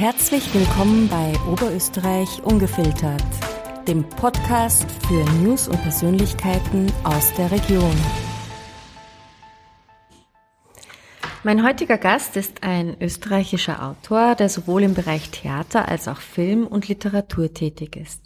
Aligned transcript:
Herzlich 0.00 0.54
willkommen 0.54 1.10
bei 1.10 1.34
Oberösterreich 1.52 2.42
Ungefiltert, 2.42 3.22
dem 3.86 4.08
Podcast 4.08 4.86
für 5.06 5.22
News 5.42 5.68
und 5.68 5.76
Persönlichkeiten 5.82 6.90
aus 7.04 7.34
der 7.34 7.50
Region. 7.50 7.94
Mein 11.44 11.62
heutiger 11.62 11.98
Gast 11.98 12.38
ist 12.38 12.62
ein 12.62 12.96
österreichischer 12.98 13.86
Autor, 13.86 14.36
der 14.36 14.48
sowohl 14.48 14.84
im 14.84 14.94
Bereich 14.94 15.28
Theater 15.28 15.86
als 15.86 16.08
auch 16.08 16.22
Film 16.22 16.66
und 16.66 16.88
Literatur 16.88 17.52
tätig 17.52 17.94
ist. 17.96 18.22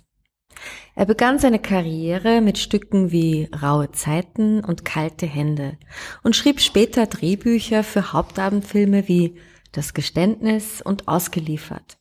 Er 0.94 1.06
begann 1.06 1.40
seine 1.40 1.58
Karriere 1.58 2.40
mit 2.40 2.58
Stücken 2.58 3.10
wie 3.10 3.48
Raue 3.60 3.90
Zeiten 3.90 4.64
und 4.64 4.84
Kalte 4.84 5.26
Hände 5.26 5.76
und 6.22 6.36
schrieb 6.36 6.60
später 6.60 7.06
Drehbücher 7.06 7.82
für 7.82 8.12
Hauptabendfilme 8.12 9.08
wie 9.08 9.34
Das 9.74 9.92
Geständnis 9.92 10.80
und 10.80 11.08
Ausgeliefert. 11.08 11.98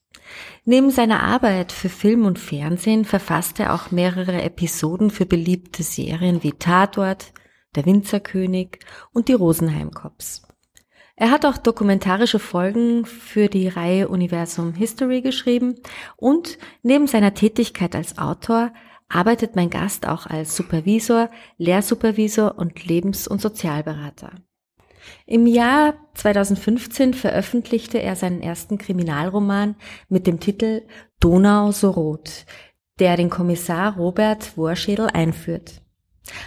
Neben 0.63 0.91
seiner 0.91 1.23
Arbeit 1.23 1.71
für 1.71 1.89
Film 1.89 2.25
und 2.25 2.37
Fernsehen 2.37 3.03
verfasste 3.03 3.63
er 3.63 3.73
auch 3.73 3.89
mehrere 3.89 4.43
Episoden 4.43 5.09
für 5.09 5.25
beliebte 5.25 5.81
Serien 5.81 6.43
wie 6.43 6.51
Tatort, 6.51 7.33
Der 7.75 7.87
Winzerkönig 7.87 8.77
und 9.11 9.27
die 9.27 9.33
Rosenheim-Cops. 9.33 10.43
Er 11.15 11.31
hat 11.31 11.47
auch 11.47 11.57
dokumentarische 11.57 12.37
Folgen 12.37 13.05
für 13.05 13.47
die 13.47 13.67
Reihe 13.67 14.07
Universum 14.07 14.75
History 14.75 15.21
geschrieben 15.21 15.75
und 16.15 16.59
neben 16.83 17.07
seiner 17.07 17.33
Tätigkeit 17.33 17.95
als 17.95 18.19
Autor 18.19 18.71
arbeitet 19.09 19.55
mein 19.55 19.71
Gast 19.71 20.07
auch 20.07 20.27
als 20.27 20.55
Supervisor, 20.55 21.31
Lehrsupervisor 21.57 22.55
und 22.59 22.85
Lebens- 22.85 23.27
und 23.27 23.41
Sozialberater. 23.41 24.31
Im 25.25 25.47
Jahr 25.47 25.95
2015 26.15 27.13
veröffentlichte 27.13 28.01
er 28.01 28.15
seinen 28.15 28.41
ersten 28.41 28.77
Kriminalroman 28.77 29.75
mit 30.09 30.27
dem 30.27 30.39
Titel 30.39 30.83
Donau 31.19 31.71
so 31.71 31.91
rot, 31.91 32.45
der 32.99 33.17
den 33.17 33.29
Kommissar 33.29 33.95
Robert 33.95 34.57
Worschädel 34.57 35.07
einführt. 35.07 35.81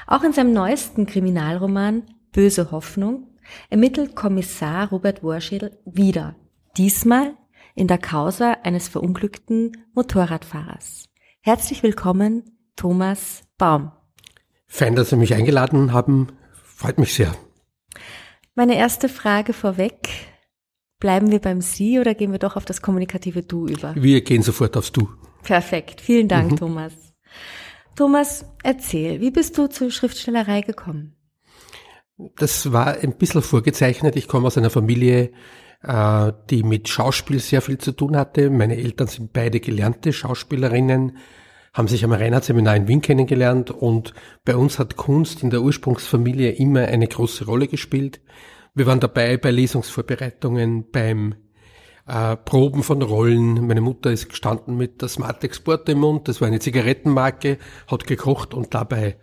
Auch 0.06 0.22
in 0.22 0.32
seinem 0.32 0.52
neuesten 0.52 1.06
Kriminalroman 1.06 2.02
Böse 2.32 2.70
Hoffnung 2.70 3.28
ermittelt 3.70 4.14
Kommissar 4.14 4.88
Robert 4.90 5.22
Worschädel 5.22 5.78
wieder, 5.84 6.36
diesmal 6.76 7.34
in 7.74 7.88
der 7.88 7.98
Causa 7.98 8.58
eines 8.62 8.88
verunglückten 8.88 9.72
Motorradfahrers. 9.94 11.08
Herzlich 11.40 11.82
willkommen, 11.82 12.42
Thomas 12.74 13.44
Baum. 13.58 13.92
Fein, 14.66 14.96
dass 14.96 15.10
Sie 15.10 15.16
mich 15.16 15.34
eingeladen 15.34 15.92
haben. 15.92 16.28
Freut 16.64 16.98
mich 16.98 17.14
sehr. 17.14 17.34
Meine 18.58 18.78
erste 18.78 19.10
Frage 19.10 19.52
vorweg. 19.52 20.08
Bleiben 20.98 21.30
wir 21.30 21.40
beim 21.40 21.60
Sie 21.60 21.98
oder 22.00 22.14
gehen 22.14 22.32
wir 22.32 22.38
doch 22.38 22.56
auf 22.56 22.64
das 22.64 22.80
kommunikative 22.80 23.42
Du 23.42 23.66
über? 23.66 23.94
Wir 23.94 24.22
gehen 24.22 24.40
sofort 24.40 24.78
aufs 24.78 24.92
Du. 24.92 25.10
Perfekt. 25.42 26.00
Vielen 26.00 26.26
Dank, 26.26 26.52
mhm. 26.52 26.56
Thomas. 26.56 26.92
Thomas, 27.96 28.46
erzähl, 28.62 29.20
wie 29.20 29.30
bist 29.30 29.58
du 29.58 29.66
zur 29.66 29.90
Schriftstellerei 29.90 30.62
gekommen? 30.62 31.16
Das 32.36 32.72
war 32.72 32.96
ein 32.96 33.18
bisschen 33.18 33.42
vorgezeichnet. 33.42 34.16
Ich 34.16 34.26
komme 34.26 34.46
aus 34.46 34.56
einer 34.56 34.70
Familie, 34.70 35.32
äh, 35.82 36.32
die 36.48 36.62
mit 36.62 36.88
Schauspiel 36.88 37.40
sehr 37.40 37.60
viel 37.60 37.76
zu 37.76 37.92
tun 37.92 38.16
hatte. 38.16 38.48
Meine 38.48 38.78
Eltern 38.78 39.08
sind 39.08 39.34
beide 39.34 39.60
gelernte 39.60 40.14
Schauspielerinnen, 40.14 41.18
haben 41.76 41.88
sich 41.88 42.04
am 42.04 42.12
Reinhardt-Seminar 42.12 42.74
in 42.74 42.88
Wien 42.88 43.02
kennengelernt 43.02 43.70
und 43.70 44.14
bei 44.46 44.56
uns 44.56 44.78
hat 44.78 44.96
Kunst 44.96 45.42
in 45.42 45.50
der 45.50 45.60
Ursprungsfamilie 45.60 46.52
immer 46.52 46.86
eine 46.86 47.06
große 47.06 47.44
Rolle 47.44 47.68
gespielt. 47.68 48.20
Wir 48.74 48.86
waren 48.86 48.98
dabei 48.98 49.36
bei 49.36 49.50
Lesungsvorbereitungen, 49.50 50.90
beim 50.90 51.34
äh, 52.06 52.34
Proben 52.34 52.82
von 52.82 53.02
Rollen. 53.02 53.66
Meine 53.66 53.82
Mutter 53.82 54.10
ist 54.10 54.30
gestanden 54.30 54.78
mit 54.78 55.02
der 55.02 55.08
Smart 55.08 55.44
Export 55.44 55.86
im 55.90 55.98
Mund, 55.98 56.28
das 56.28 56.40
war 56.40 56.48
eine 56.48 56.60
Zigarettenmarke, 56.60 57.58
hat 57.88 58.06
gekocht 58.06 58.54
und 58.54 58.72
dabei 58.72 59.18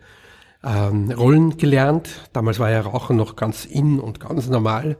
ähm, 0.62 1.10
Rollen 1.10 1.56
gelernt. 1.56 2.08
Damals 2.32 2.60
war 2.60 2.70
ja 2.70 2.82
Rauchen 2.82 3.16
noch 3.16 3.34
ganz 3.34 3.64
in 3.64 3.98
und 3.98 4.20
ganz 4.20 4.48
normal. 4.48 4.96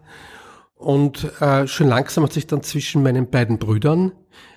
Und 0.75 1.41
äh, 1.41 1.69
schon 1.69 1.87
langsam 1.87 2.25
hat 2.25 2.33
sich 2.33 2.49
dann 2.49 2.65
zwischen 2.65 3.05
meinen 3.05 3.31
beiden 3.31 3.61
Brüdern 3.61 4.11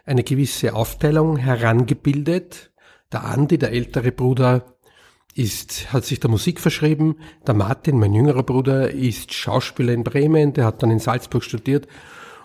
eine 0.03 0.23
gewisse 0.23 0.73
Aufteilung 0.73 1.37
herangebildet. 1.37 2.71
Der 3.11 3.23
Andi, 3.23 3.57
der 3.57 3.71
ältere 3.71 4.11
Bruder, 4.11 4.77
ist, 5.33 5.93
hat 5.93 6.03
sich 6.03 6.19
der 6.19 6.29
Musik 6.29 6.59
verschrieben. 6.59 7.17
Der 7.45 7.53
Martin, 7.53 7.99
mein 7.99 8.13
jüngerer 8.13 8.43
Bruder, 8.43 8.89
ist 8.89 9.33
Schauspieler 9.33 9.93
in 9.93 10.03
Bremen. 10.03 10.53
Der 10.53 10.65
hat 10.65 10.81
dann 10.81 10.91
in 10.91 10.99
Salzburg 10.99 11.43
studiert. 11.43 11.87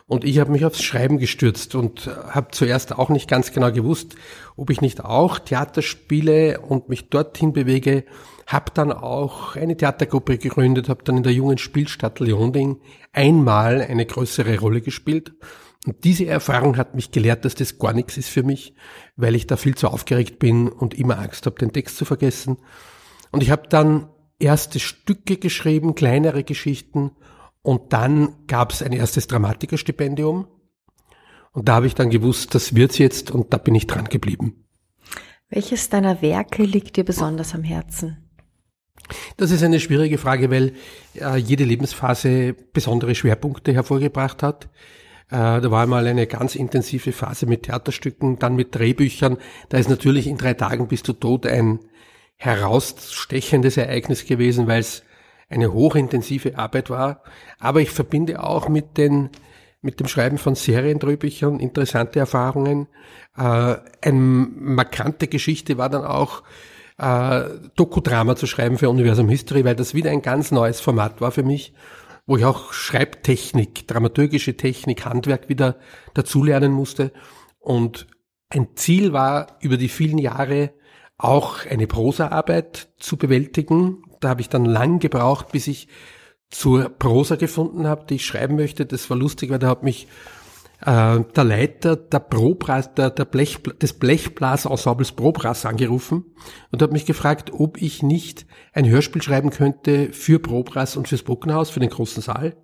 Und 0.06 0.24
ich 0.24 0.38
habe 0.38 0.52
mich 0.52 0.64
aufs 0.64 0.82
Schreiben 0.82 1.18
gestürzt 1.18 1.74
und 1.74 2.06
habe 2.06 2.48
zuerst 2.50 2.98
auch 2.98 3.08
nicht 3.08 3.30
ganz 3.30 3.52
genau 3.52 3.72
gewusst, 3.72 4.14
ob 4.56 4.68
ich 4.68 4.80
nicht 4.82 5.02
auch 5.02 5.38
Theater 5.38 5.80
spiele 5.80 6.60
und 6.60 6.88
mich 6.88 7.08
dorthin 7.08 7.52
bewege. 7.52 8.04
Habe 8.46 8.72
dann 8.74 8.92
auch 8.92 9.56
eine 9.56 9.76
Theatergruppe 9.76 10.36
gegründet, 10.36 10.88
habe 10.88 11.04
dann 11.04 11.16
in 11.16 11.22
der 11.22 11.32
jungen 11.32 11.58
Spielstadt 11.58 12.20
Leonding 12.20 12.80
einmal 13.12 13.80
eine 13.80 14.04
größere 14.04 14.58
Rolle 14.58 14.82
gespielt. 14.82 15.32
Und 15.86 16.04
diese 16.04 16.26
Erfahrung 16.26 16.76
hat 16.76 16.94
mich 16.94 17.10
gelehrt, 17.10 17.44
dass 17.44 17.54
das 17.54 17.78
gar 17.78 17.92
nichts 17.92 18.16
ist 18.16 18.28
für 18.28 18.44
mich, 18.44 18.74
weil 19.16 19.34
ich 19.34 19.46
da 19.46 19.56
viel 19.56 19.74
zu 19.74 19.88
aufgeregt 19.88 20.38
bin 20.38 20.68
und 20.68 20.94
immer 20.94 21.18
Angst 21.18 21.46
habe, 21.46 21.58
den 21.58 21.72
Text 21.72 21.96
zu 21.96 22.04
vergessen. 22.04 22.58
Und 23.32 23.42
ich 23.42 23.50
habe 23.50 23.68
dann 23.68 24.08
erste 24.38 24.78
Stücke 24.78 25.38
geschrieben, 25.38 25.94
kleinere 25.94 26.44
Geschichten 26.44 27.12
und 27.62 27.92
dann 27.92 28.46
gab 28.46 28.72
es 28.72 28.82
ein 28.82 28.92
erstes 28.92 29.26
Dramatikerstipendium. 29.26 30.46
Und 31.52 31.68
da 31.68 31.74
habe 31.74 31.86
ich 31.86 31.94
dann 31.94 32.10
gewusst, 32.10 32.54
das 32.54 32.74
wird's 32.74 32.98
jetzt 32.98 33.30
und 33.30 33.52
da 33.52 33.58
bin 33.58 33.74
ich 33.74 33.86
dran 33.86 34.06
geblieben. 34.06 34.64
Welches 35.48 35.90
deiner 35.90 36.22
Werke 36.22 36.64
liegt 36.64 36.96
dir 36.96 37.04
besonders 37.04 37.54
am 37.54 37.62
Herzen? 37.62 38.16
Das 39.36 39.50
ist 39.50 39.62
eine 39.62 39.80
schwierige 39.80 40.16
Frage, 40.16 40.50
weil 40.50 40.72
äh, 41.14 41.36
jede 41.36 41.64
Lebensphase 41.64 42.54
besondere 42.54 43.14
Schwerpunkte 43.14 43.72
hervorgebracht 43.72 44.42
hat. 44.42 44.70
Äh, 45.30 45.60
da 45.60 45.70
war 45.70 45.82
einmal 45.82 46.06
eine 46.06 46.26
ganz 46.26 46.54
intensive 46.54 47.12
Phase 47.12 47.46
mit 47.46 47.64
Theaterstücken, 47.64 48.38
dann 48.38 48.56
mit 48.56 48.74
Drehbüchern. 48.74 49.38
Da 49.68 49.78
ist 49.78 49.88
natürlich 49.88 50.26
in 50.26 50.38
drei 50.38 50.54
Tagen 50.54 50.88
bis 50.88 51.02
du 51.02 51.12
tot 51.12 51.46
ein 51.46 51.80
herausstechendes 52.36 53.76
Ereignis 53.76 54.26
gewesen, 54.26 54.66
weil 54.66 54.80
es 54.80 55.04
eine 55.48 55.72
hochintensive 55.72 56.58
Arbeit 56.58 56.90
war. 56.90 57.22
Aber 57.58 57.80
ich 57.80 57.90
verbinde 57.90 58.42
auch 58.42 58.68
mit 58.68 58.96
den 58.98 59.30
mit 59.82 59.98
dem 59.98 60.06
Schreiben 60.06 60.38
von 60.38 60.54
Seriendrehbüchern 60.54 61.58
interessante 61.58 62.20
Erfahrungen. 62.20 62.86
Äh, 63.36 63.76
eine 64.00 64.12
markante 64.12 65.26
Geschichte 65.26 65.76
war 65.76 65.88
dann 65.88 66.04
auch 66.04 66.44
äh, 66.98 67.42
Dokudrama 67.74 68.36
zu 68.36 68.46
schreiben 68.46 68.78
für 68.78 68.88
Universum 68.88 69.28
History, 69.28 69.64
weil 69.64 69.74
das 69.74 69.92
wieder 69.92 70.10
ein 70.10 70.22
ganz 70.22 70.52
neues 70.52 70.80
Format 70.80 71.20
war 71.20 71.32
für 71.32 71.42
mich, 71.42 71.74
wo 72.26 72.36
ich 72.36 72.44
auch 72.44 72.72
Schreibtechnik, 72.72 73.86
dramaturgische 73.88 74.56
Technik, 74.56 75.04
Handwerk 75.04 75.48
wieder 75.48 75.76
dazulernen 76.14 76.72
musste. 76.72 77.12
Und 77.58 78.06
ein 78.48 78.76
Ziel 78.76 79.12
war, 79.12 79.58
über 79.60 79.76
die 79.76 79.88
vielen 79.88 80.18
Jahre 80.18 80.72
auch 81.18 81.66
eine 81.66 81.86
Prosaarbeit 81.86 82.88
zu 82.98 83.16
bewältigen, 83.16 84.02
da 84.20 84.28
habe 84.28 84.40
ich 84.40 84.48
dann 84.48 84.64
lang 84.64 84.98
gebraucht, 84.98 85.52
bis 85.52 85.66
ich 85.66 85.88
zur 86.50 86.90
Prosa 86.90 87.36
gefunden 87.36 87.86
habe, 87.86 88.06
die 88.06 88.16
ich 88.16 88.26
schreiben 88.26 88.56
möchte. 88.56 88.86
Das 88.86 89.08
war 89.10 89.16
lustig, 89.16 89.50
weil 89.50 89.58
da 89.58 89.68
hat 89.68 89.82
mich 89.82 90.06
äh, 90.84 91.20
der 91.20 91.44
Leiter 91.44 91.96
der 91.96 92.18
Probras, 92.18 92.94
der, 92.94 93.10
der 93.10 93.24
Blech, 93.24 93.58
des 93.80 93.94
Blechblasensembles 93.94 95.12
Probras 95.12 95.64
angerufen 95.64 96.24
und 96.70 96.82
hat 96.82 96.92
mich 96.92 97.06
gefragt, 97.06 97.52
ob 97.52 97.80
ich 97.80 98.02
nicht 98.02 98.46
ein 98.72 98.88
Hörspiel 98.88 99.22
schreiben 99.22 99.50
könnte 99.50 100.12
für 100.12 100.38
Probras 100.38 100.96
und 100.96 101.08
fürs 101.08 101.22
Bruckenhaus, 101.22 101.70
für 101.70 101.80
den 101.80 101.90
großen 101.90 102.22
Saal, 102.22 102.56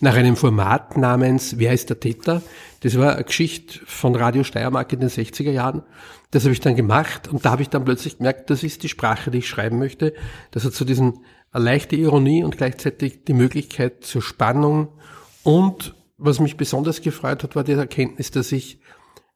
nach 0.00 0.14
einem 0.14 0.36
Format 0.36 0.96
namens 0.96 1.58
Wer 1.58 1.72
ist 1.72 1.90
der 1.90 1.98
Täter? 1.98 2.42
Das 2.80 2.96
war 2.96 3.14
eine 3.14 3.24
Geschichte 3.24 3.80
von 3.86 4.14
Radio 4.14 4.44
Steiermark 4.44 4.92
in 4.92 5.00
den 5.00 5.08
60er 5.08 5.50
Jahren. 5.50 5.82
Das 6.30 6.44
habe 6.44 6.52
ich 6.52 6.60
dann 6.60 6.76
gemacht 6.76 7.28
und 7.28 7.44
da 7.44 7.50
habe 7.50 7.62
ich 7.62 7.70
dann 7.70 7.84
plötzlich 7.84 8.18
gemerkt, 8.18 8.50
das 8.50 8.62
ist 8.62 8.82
die 8.82 8.88
Sprache, 8.88 9.30
die 9.30 9.38
ich 9.38 9.48
schreiben 9.48 9.78
möchte. 9.78 10.14
Das 10.52 10.64
hat 10.64 10.74
so 10.74 10.84
diesen 10.84 11.20
eine 11.50 11.64
leichte 11.64 11.96
Ironie 11.96 12.42
und 12.42 12.56
gleichzeitig 12.56 13.24
die 13.24 13.32
Möglichkeit 13.32 14.04
zur 14.04 14.22
Spannung. 14.22 14.88
Und 15.44 15.94
was 16.16 16.40
mich 16.40 16.56
besonders 16.56 17.02
gefreut 17.02 17.42
hat, 17.42 17.56
war 17.56 17.64
die 17.64 17.72
Erkenntnis, 17.72 18.30
dass 18.30 18.52
ich 18.52 18.80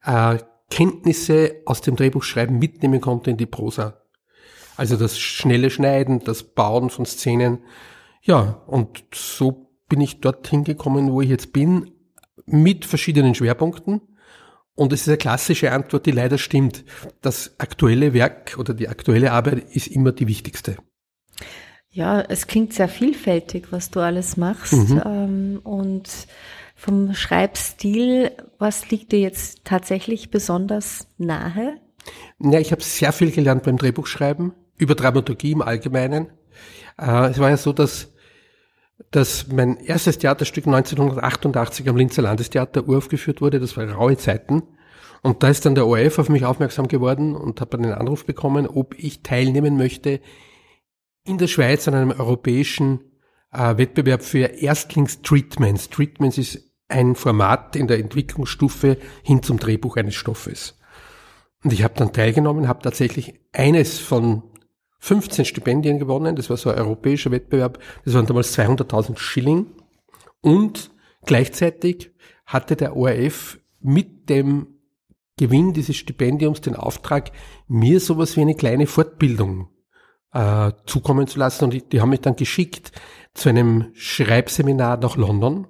äh, 0.04 0.38
Kenntnisse 0.70 1.56
aus 1.64 1.80
dem 1.80 1.96
Drehbuchschreiben 1.96 2.58
mitnehmen 2.58 3.00
konnte 3.00 3.30
in 3.30 3.36
die 3.36 3.46
Prosa. 3.46 4.02
Also 4.76 4.96
das 4.96 5.18
schnelle 5.18 5.70
Schneiden, 5.70 6.20
das 6.20 6.42
Bauen 6.42 6.90
von 6.90 7.04
Szenen. 7.04 7.58
Ja, 8.22 8.62
und 8.66 9.04
so 9.12 9.70
bin 9.88 10.00
ich 10.00 10.20
dorthin 10.20 10.64
gekommen, 10.64 11.10
wo 11.10 11.20
ich 11.20 11.28
jetzt 11.28 11.52
bin, 11.52 11.90
mit 12.46 12.84
verschiedenen 12.84 13.34
Schwerpunkten. 13.34 14.00
Und 14.74 14.92
es 14.92 15.02
ist 15.02 15.08
eine 15.08 15.16
klassische 15.16 15.72
Antwort, 15.72 16.06
die 16.06 16.12
leider 16.12 16.38
stimmt. 16.38 16.84
Das 17.20 17.58
aktuelle 17.58 18.12
Werk 18.14 18.56
oder 18.58 18.74
die 18.74 18.88
aktuelle 18.88 19.32
Arbeit 19.32 19.74
ist 19.74 19.88
immer 19.88 20.12
die 20.12 20.28
wichtigste. 20.28 20.76
Ja, 21.90 22.20
es 22.20 22.46
klingt 22.46 22.74
sehr 22.74 22.88
vielfältig, 22.88 23.72
was 23.72 23.90
du 23.90 23.98
alles 23.98 24.36
machst. 24.36 24.74
Mhm. 24.74 25.02
Ähm, 25.04 25.60
und 25.64 26.08
Vom 26.80 27.12
Schreibstil, 27.12 28.30
was 28.56 28.88
liegt 28.88 29.10
dir 29.10 29.18
jetzt 29.18 29.64
tatsächlich 29.64 30.30
besonders 30.30 31.08
nahe? 31.18 31.76
Ja, 32.38 32.60
ich 32.60 32.70
habe 32.70 32.84
sehr 32.84 33.10
viel 33.10 33.32
gelernt 33.32 33.64
beim 33.64 33.78
Drehbuchschreiben, 33.78 34.52
über 34.76 34.94
Dramaturgie 34.94 35.50
im 35.50 35.60
Allgemeinen. 35.60 36.28
Äh, 36.96 37.30
es 37.30 37.40
war 37.40 37.50
ja 37.50 37.56
so, 37.56 37.72
dass, 37.72 38.12
dass 39.10 39.48
mein 39.48 39.78
erstes 39.78 40.18
Theaterstück 40.18 40.68
1988 40.68 41.88
am 41.88 41.96
Linzer 41.96 42.22
Landestheater 42.22 42.86
uraufgeführt 42.86 43.40
wurde. 43.40 43.58
Das 43.58 43.76
war 43.76 43.90
Raue 43.90 44.16
Zeiten. 44.16 44.62
Und 45.22 45.42
da 45.42 45.48
ist 45.48 45.66
dann 45.66 45.74
der 45.74 45.88
ORF 45.88 46.20
auf 46.20 46.28
mich 46.28 46.44
aufmerksam 46.44 46.86
geworden 46.86 47.34
und 47.34 47.60
habe 47.60 47.76
einen 47.76 47.92
Anruf 47.92 48.24
bekommen, 48.24 48.68
ob 48.68 48.94
ich 48.96 49.24
teilnehmen 49.24 49.76
möchte 49.76 50.20
in 51.24 51.38
der 51.38 51.48
Schweiz 51.48 51.88
an 51.88 51.94
einem 51.94 52.12
europäischen 52.12 53.00
äh, 53.52 53.76
Wettbewerb 53.76 54.22
für 54.22 54.44
Erstlingstreatments. 54.44 55.90
Treatments 55.90 56.38
ist 56.38 56.67
ein 56.88 57.14
Format 57.14 57.76
in 57.76 57.86
der 57.86 57.98
Entwicklungsstufe 57.98 58.96
hin 59.22 59.42
zum 59.42 59.58
Drehbuch 59.58 59.96
eines 59.96 60.14
Stoffes. 60.14 60.78
Und 61.62 61.72
ich 61.72 61.82
habe 61.82 61.94
dann 61.94 62.12
teilgenommen, 62.12 62.68
habe 62.68 62.82
tatsächlich 62.82 63.34
eines 63.52 63.98
von 63.98 64.42
15 65.00 65.44
Stipendien 65.44 65.98
gewonnen. 65.98 66.36
Das 66.36 66.50
war 66.50 66.56
so 66.56 66.70
ein 66.70 66.78
europäischer 66.78 67.30
Wettbewerb. 67.30 67.78
Das 68.04 68.14
waren 68.14 68.26
damals 68.26 68.56
200.000 68.58 69.18
Schilling. 69.18 69.66
Und 70.40 70.90
gleichzeitig 71.24 72.12
hatte 72.46 72.76
der 72.76 72.96
ORF 72.96 73.58
mit 73.80 74.28
dem 74.28 74.78
Gewinn 75.36 75.72
dieses 75.72 75.96
Stipendiums 75.96 76.60
den 76.60 76.74
Auftrag, 76.74 77.30
mir 77.68 78.00
sowas 78.00 78.36
wie 78.36 78.40
eine 78.40 78.56
kleine 78.56 78.86
Fortbildung 78.86 79.68
äh, 80.32 80.72
zukommen 80.86 81.26
zu 81.26 81.38
lassen. 81.38 81.64
Und 81.64 81.74
die, 81.74 81.82
die 81.82 82.00
haben 82.00 82.10
mich 82.10 82.20
dann 82.20 82.36
geschickt 82.36 82.92
zu 83.34 83.48
einem 83.48 83.90
Schreibseminar 83.94 84.96
nach 84.96 85.16
London 85.16 85.68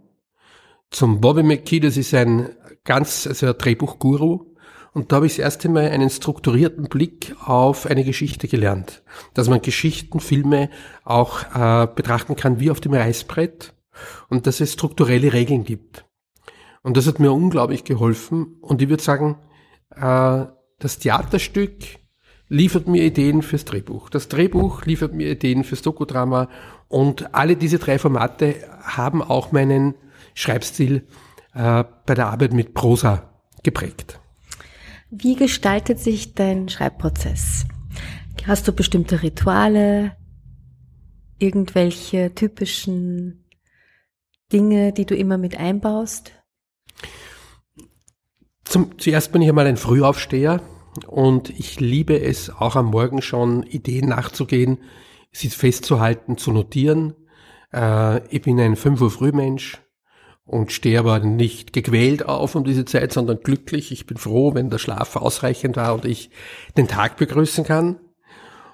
zum 0.91 1.21
Bobby 1.21 1.43
McKee, 1.43 1.81
das 1.81 1.97
ist 1.97 2.15
ein 2.15 2.51
ganz, 2.85 3.27
also 3.27 3.47
ein 3.47 3.59
Drehbuchguru. 3.59 4.55
Und 4.93 5.13
da 5.13 5.17
habe 5.17 5.27
ich 5.27 5.33
das 5.33 5.45
erste 5.45 5.69
Mal 5.69 5.91
einen 5.91 6.11
strukturierten 6.11 6.89
Blick 6.89 7.37
auf 7.45 7.87
eine 7.87 8.05
Geschichte 8.05 8.49
gelernt. 8.49 9.03
Dass 9.35 9.49
man 9.49 9.63
Geschichten, 9.63 10.19
Filme 10.19 10.71
auch 11.05 11.43
äh, 11.55 11.87
betrachten 11.95 12.37
kann 12.37 12.59
wie 12.59 12.71
auf 12.71 12.81
dem 12.81 12.95
Reißbrett 12.95 13.75
und 14.29 14.47
dass 14.47 14.61
es 14.61 14.73
strukturelle 14.73 15.33
Regeln 15.33 15.65
gibt. 15.65 16.05
Und 16.83 16.97
das 16.97 17.07
hat 17.07 17.21
mir 17.21 17.33
unglaublich 17.33 17.85
geholfen. 17.85 18.57
Und 18.61 18.81
ich 18.81 18.89
würde 18.89 19.03
sagen, 19.03 19.37
äh, 19.95 20.47
das 20.79 20.99
Theaterstück 20.99 21.75
liefert 22.49 22.89
mir 22.89 23.05
Ideen 23.05 23.43
fürs 23.43 23.67
Drehbuch. 23.67 24.09
Das 24.09 24.29
Drehbuch 24.29 24.85
liefert 24.87 25.13
mir 25.13 25.31
Ideen 25.31 25.65
fürs 25.65 25.83
Dokudrama. 25.83 26.49
Und 26.89 27.35
alle 27.35 27.57
diese 27.57 27.79
drei 27.79 27.99
Formate 27.99 28.55
haben 28.81 29.23
auch 29.23 29.53
meinen 29.53 29.95
Schreibstil 30.35 31.07
äh, 31.55 31.85
bei 32.07 32.15
der 32.15 32.29
Arbeit 32.29 32.53
mit 32.53 32.75
Prosa 32.75 33.35
geprägt. 33.63 34.21
Wie 35.11 35.37
gestaltet 35.37 35.99
sich 35.99 36.35
dein 36.35 36.69
Schreibprozess? 36.69 37.67
Hast 38.47 38.69
du 38.69 38.73
bestimmte 38.73 39.23
Rituale, 39.23 40.17
irgendwelche 41.39 42.35
typischen 42.35 43.45
Dinge, 44.53 44.93
die 44.93 45.07
du 45.07 45.17
immer 45.17 45.39
mit 45.39 45.59
einbaust? 45.59 46.33
Zum, 48.65 48.99
zuerst 48.99 49.33
bin 49.33 49.43
ich 49.43 49.49
einmal 49.49 49.67
ein 49.67 49.77
Frühaufsteher 49.77 50.61
und 51.07 51.51
ich 51.51 51.81
liebe 51.81 52.21
es 52.21 52.51
auch 52.51 52.77
am 52.77 52.87
Morgen 52.87 53.23
schon 53.23 53.63
Ideen 53.63 54.11
nachzugehen, 54.11 54.79
sie 55.33 55.49
festzuhalten, 55.49 56.37
zu 56.37 56.53
notieren. 56.53 57.15
Äh, 57.73 58.27
ich 58.29 58.43
bin 58.43 58.61
ein 58.61 58.77
5 58.77 59.01
Uhr 59.01 59.11
Frühmensch 59.11 59.81
und 60.49 60.73
stehe 60.73 60.99
aber 60.99 61.19
nicht 61.21 61.75
gequält 61.75 62.25
auf 62.25 62.55
um 62.55 62.65
diese 62.65 62.87
Zeit, 62.87 63.13
sondern 63.13 63.41
glücklich. 63.43 63.93
Ich 63.93 64.07
bin 64.07 64.17
froh, 64.17 64.55
wenn 64.55 64.71
der 64.71 64.79
Schlaf 64.79 65.15
ausreichend 65.17 65.77
war 65.77 65.95
und 65.95 66.07
ich 66.07 66.31
den 66.77 66.89
Tag 66.89 67.19
begrüßen 67.19 67.65
kann. 67.65 68.01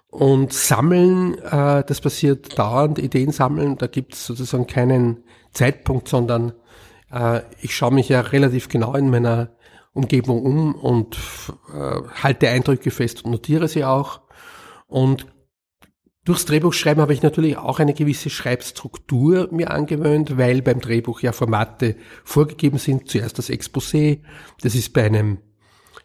Und 0.09 0.53
sammeln, 0.53 1.37
äh, 1.39 1.83
das 1.85 2.01
passiert 2.01 2.57
dauernd, 2.57 3.01
Ideen 3.01 3.33
sammeln, 3.33 3.77
da 3.77 3.89
gibt 3.89 4.15
es 4.15 4.25
sozusagen 4.25 4.69
keinen 4.69 5.25
Zeitpunkt, 5.51 6.07
sondern 6.07 6.53
äh, 7.11 7.41
ich 7.61 7.75
schaue 7.75 7.93
mich 7.93 8.09
ja 8.09 8.21
relativ 8.21 8.69
genau 8.69 8.95
in 8.95 9.11
meiner 9.11 9.51
Umgebung 9.95 10.45
um 10.45 10.75
und 10.77 11.19
äh, 11.75 12.03
halte 12.23 12.51
Eindrücke 12.51 12.93
fest 12.93 13.25
und 13.25 13.33
notiere 13.33 13.67
sie 13.67 13.85
auch. 13.85 14.21
Und 14.87 15.27
Durchs 16.25 16.47
Drehbuchschreiben 16.47 17.03
habe 17.03 17.13
ich 17.13 17.23
natürlich 17.23 17.59
auch 17.59 17.81
eine 17.81 17.93
gewisse 17.93 18.31
Schreibstruktur 18.31 19.49
mir 19.53 19.71
angewöhnt, 19.71 20.39
weil 20.39 20.63
beim 20.63 20.81
Drehbuch 20.81 21.21
ja 21.21 21.33
Formate 21.33 21.97
vorgegeben 22.25 22.79
sind. 22.79 23.11
Zuerst 23.11 23.37
das 23.37 23.51
Exposé. 23.51 24.21
Das 24.63 24.75
ist 24.75 24.95
bei 24.95 25.05
einem, 25.05 25.39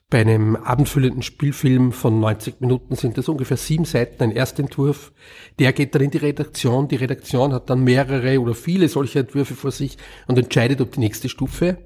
bei 0.10 0.20
einem 0.20 0.58
abendfüllenden 0.58 1.22
Spielfilm 1.22 1.94
von 1.94 2.20
90 2.20 2.60
Minuten 2.60 2.96
sind 2.96 3.18
das 3.18 3.30
ungefähr 3.30 3.56
sieben 3.56 3.86
Seiten, 3.86 4.22
ein 4.22 4.32
Erstentwurf. 4.32 5.14
Der 5.58 5.72
geht 5.72 5.96
dann 5.96 6.02
in 6.02 6.12
die 6.12 6.18
Redaktion. 6.18 6.90
Die 6.90 6.98
Redaktion 6.98 7.54
hat 7.54 7.70
dann 7.70 7.86
mehrere 7.86 8.42
oder 8.42 8.56
viele 8.56 8.90
solche 8.90 9.20
Entwürfe 9.20 9.56
vor 9.56 9.72
sich 9.72 9.98
und 10.28 10.38
entscheidet, 10.38 10.82
ob 10.82 10.92
die 10.92 11.00
nächste 11.00 11.30
Stufe 11.30 11.78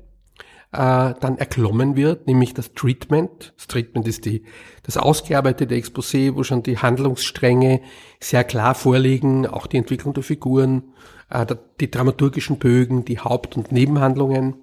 äh, 0.74 1.14
dann 1.20 1.38
erklommen 1.38 1.96
wird, 1.96 2.28
nämlich 2.28 2.54
das 2.54 2.74
Treatment. 2.74 3.54
Das 3.56 3.68
Treatment 3.68 4.08
ist 4.08 4.26
die, 4.26 4.44
das 4.82 4.98
ausgearbeitete 4.98 5.76
Exposé, 5.76 6.36
wo 6.36 6.44
schon 6.44 6.64
die 6.64 6.80
Handlungsstränge 6.80 7.82
sehr 8.20 8.44
klar 8.44 8.74
vorliegen, 8.74 9.46
auch 9.46 9.68
die 9.68 9.78
Entwicklung 9.78 10.14
der 10.14 10.24
Figuren, 10.24 10.94
äh, 11.30 11.46
die 11.80 11.92
dramaturgischen 11.92 12.58
Bögen, 12.58 13.06
die 13.06 13.20
Haupt- 13.20 13.56
und 13.56 13.72
Nebenhandlungen. 13.72 14.56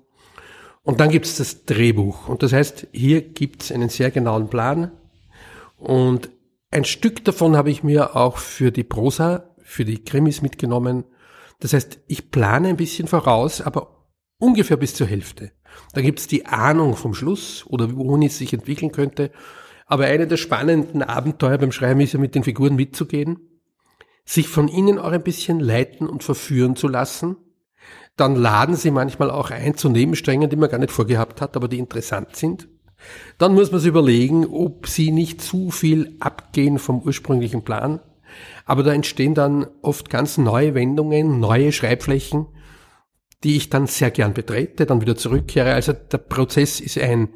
Und 0.83 0.99
dann 0.99 1.11
gibt 1.11 1.27
es 1.27 1.37
das 1.37 1.65
Drehbuch. 1.65 2.29
Und 2.29 2.43
das 2.43 2.53
heißt, 2.53 2.89
hier 2.93 3.23
gibt 3.23 3.63
es 3.63 3.73
einen 3.73 3.89
sehr 3.89 4.11
genauen 4.11 4.49
Plan. 4.49 4.91
Und 5.77 6.31
ein 6.73 6.85
Stück 6.85 7.25
davon 7.25 7.57
habe 7.57 7.71
ich 7.71 7.85
mir 7.85 8.17
auch 8.17 8.39
für 8.39 8.73
die 8.73 8.85
Prosa, 8.85 9.55
für 9.63 9.85
die 9.85 10.03
Krimis 10.03 10.43
mitgenommen. 10.43 11.05
Das 11.61 11.73
heißt, 11.73 12.01
ich 12.09 12.31
plane 12.31 12.69
ein 12.69 12.77
bisschen 12.77 13.07
voraus, 13.07 13.61
aber 13.61 14.09
ungefähr 14.39 14.77
bis 14.77 14.95
zur 14.95 15.07
Hälfte. 15.07 15.53
Da 15.93 16.01
gibt's 16.01 16.27
die 16.27 16.47
Ahnung 16.47 16.97
vom 16.97 17.15
Schluss 17.15 17.65
oder 17.67 17.97
wohin 17.97 18.23
es 18.23 18.39
sich 18.39 18.53
entwickeln 18.53 18.93
könnte. 18.93 19.31
Aber 19.87 20.05
eine 20.05 20.27
der 20.27 20.37
spannenden 20.37 21.03
Abenteuer 21.03 21.59
beim 21.59 21.73
Schreiben 21.73 22.01
ist 22.01 22.13
ja 22.13 22.21
mit 22.21 22.35
den 22.35 22.45
Figuren 22.45 22.77
mitzugehen, 22.77 23.41
sich 24.25 24.49
von 24.49 24.69
ihnen 24.69 24.99
auch 24.99 25.11
ein 25.11 25.23
bisschen 25.23 25.59
leiten 25.59 26.09
und 26.09 26.23
verführen 26.23 26.77
zu 26.77 26.87
lassen. 26.87 27.37
Dann 28.17 28.37
laden 28.37 28.77
sie 28.77 28.91
manchmal 28.91 29.31
auch 29.31 29.51
ein 29.51 29.77
zu 29.77 29.89
Nebensträngen, 29.89 30.49
die 30.49 30.57
man 30.57 30.71
gar 30.71 30.79
nicht 30.79 30.93
vorgehabt 30.93 31.41
hat, 31.41 31.57
aber 31.57 31.69
die 31.69 31.79
interessant 31.79 32.37
sind. 32.37 32.69
Dann 33.39 33.55
muss 33.55 33.73
man 33.73 33.81
sich 33.81 33.89
überlegen, 33.89 34.47
ob 34.47 34.87
sie 34.87 35.11
nicht 35.11 35.41
zu 35.41 35.71
viel 35.71 36.17
abgehen 36.21 36.79
vom 36.79 37.01
ursprünglichen 37.01 37.63
Plan. 37.63 38.01
Aber 38.65 38.83
da 38.83 38.93
entstehen 38.93 39.35
dann 39.35 39.67
oft 39.83 40.11
ganz 40.11 40.39
neue 40.39 40.75
Wendungen, 40.75 41.41
neue 41.41 41.73
Schreibflächen, 41.73 42.47
die 43.45 43.57
ich 43.57 43.71
dann 43.71 43.87
sehr 43.87 44.11
gern 44.11 44.35
betrete, 44.35 44.87
dann 44.87 45.01
wieder 45.01 45.17
zurückkehre. 45.17 45.73
Also 45.73 45.93
der 45.93 46.19
Prozess 46.19 46.81
ist 46.81 46.99
ein 46.99 47.31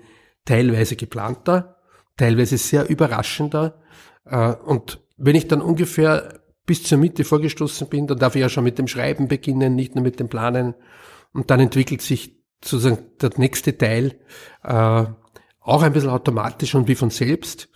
teilweise 0.44 0.96
geplanter, 0.96 1.76
teilweise 2.16 2.58
sehr 2.58 2.88
überraschender. 2.88 3.82
Äh, 4.24 4.52
und 4.52 5.00
wenn 5.16 5.36
ich 5.36 5.48
dann 5.48 5.62
ungefähr 5.62 6.40
bis 6.66 6.82
zur 6.82 6.98
Mitte 6.98 7.24
vorgestoßen 7.24 7.88
bin, 7.88 8.06
dann 8.06 8.18
darf 8.18 8.34
ich 8.34 8.40
ja 8.40 8.48
schon 8.48 8.64
mit 8.64 8.78
dem 8.78 8.88
Schreiben 8.88 9.28
beginnen, 9.28 9.74
nicht 9.74 9.94
nur 9.94 10.04
mit 10.04 10.20
dem 10.20 10.28
Planen. 10.28 10.74
Und 11.32 11.50
dann 11.50 11.60
entwickelt 11.60 12.02
sich 12.02 12.42
sozusagen 12.62 12.98
der 13.20 13.30
nächste 13.36 13.76
Teil 13.76 14.18
äh, 14.62 15.04
auch 15.60 15.82
ein 15.82 15.92
bisschen 15.92 16.10
automatisch 16.10 16.74
und 16.74 16.88
wie 16.88 16.94
von 16.94 17.10
selbst. 17.10 17.70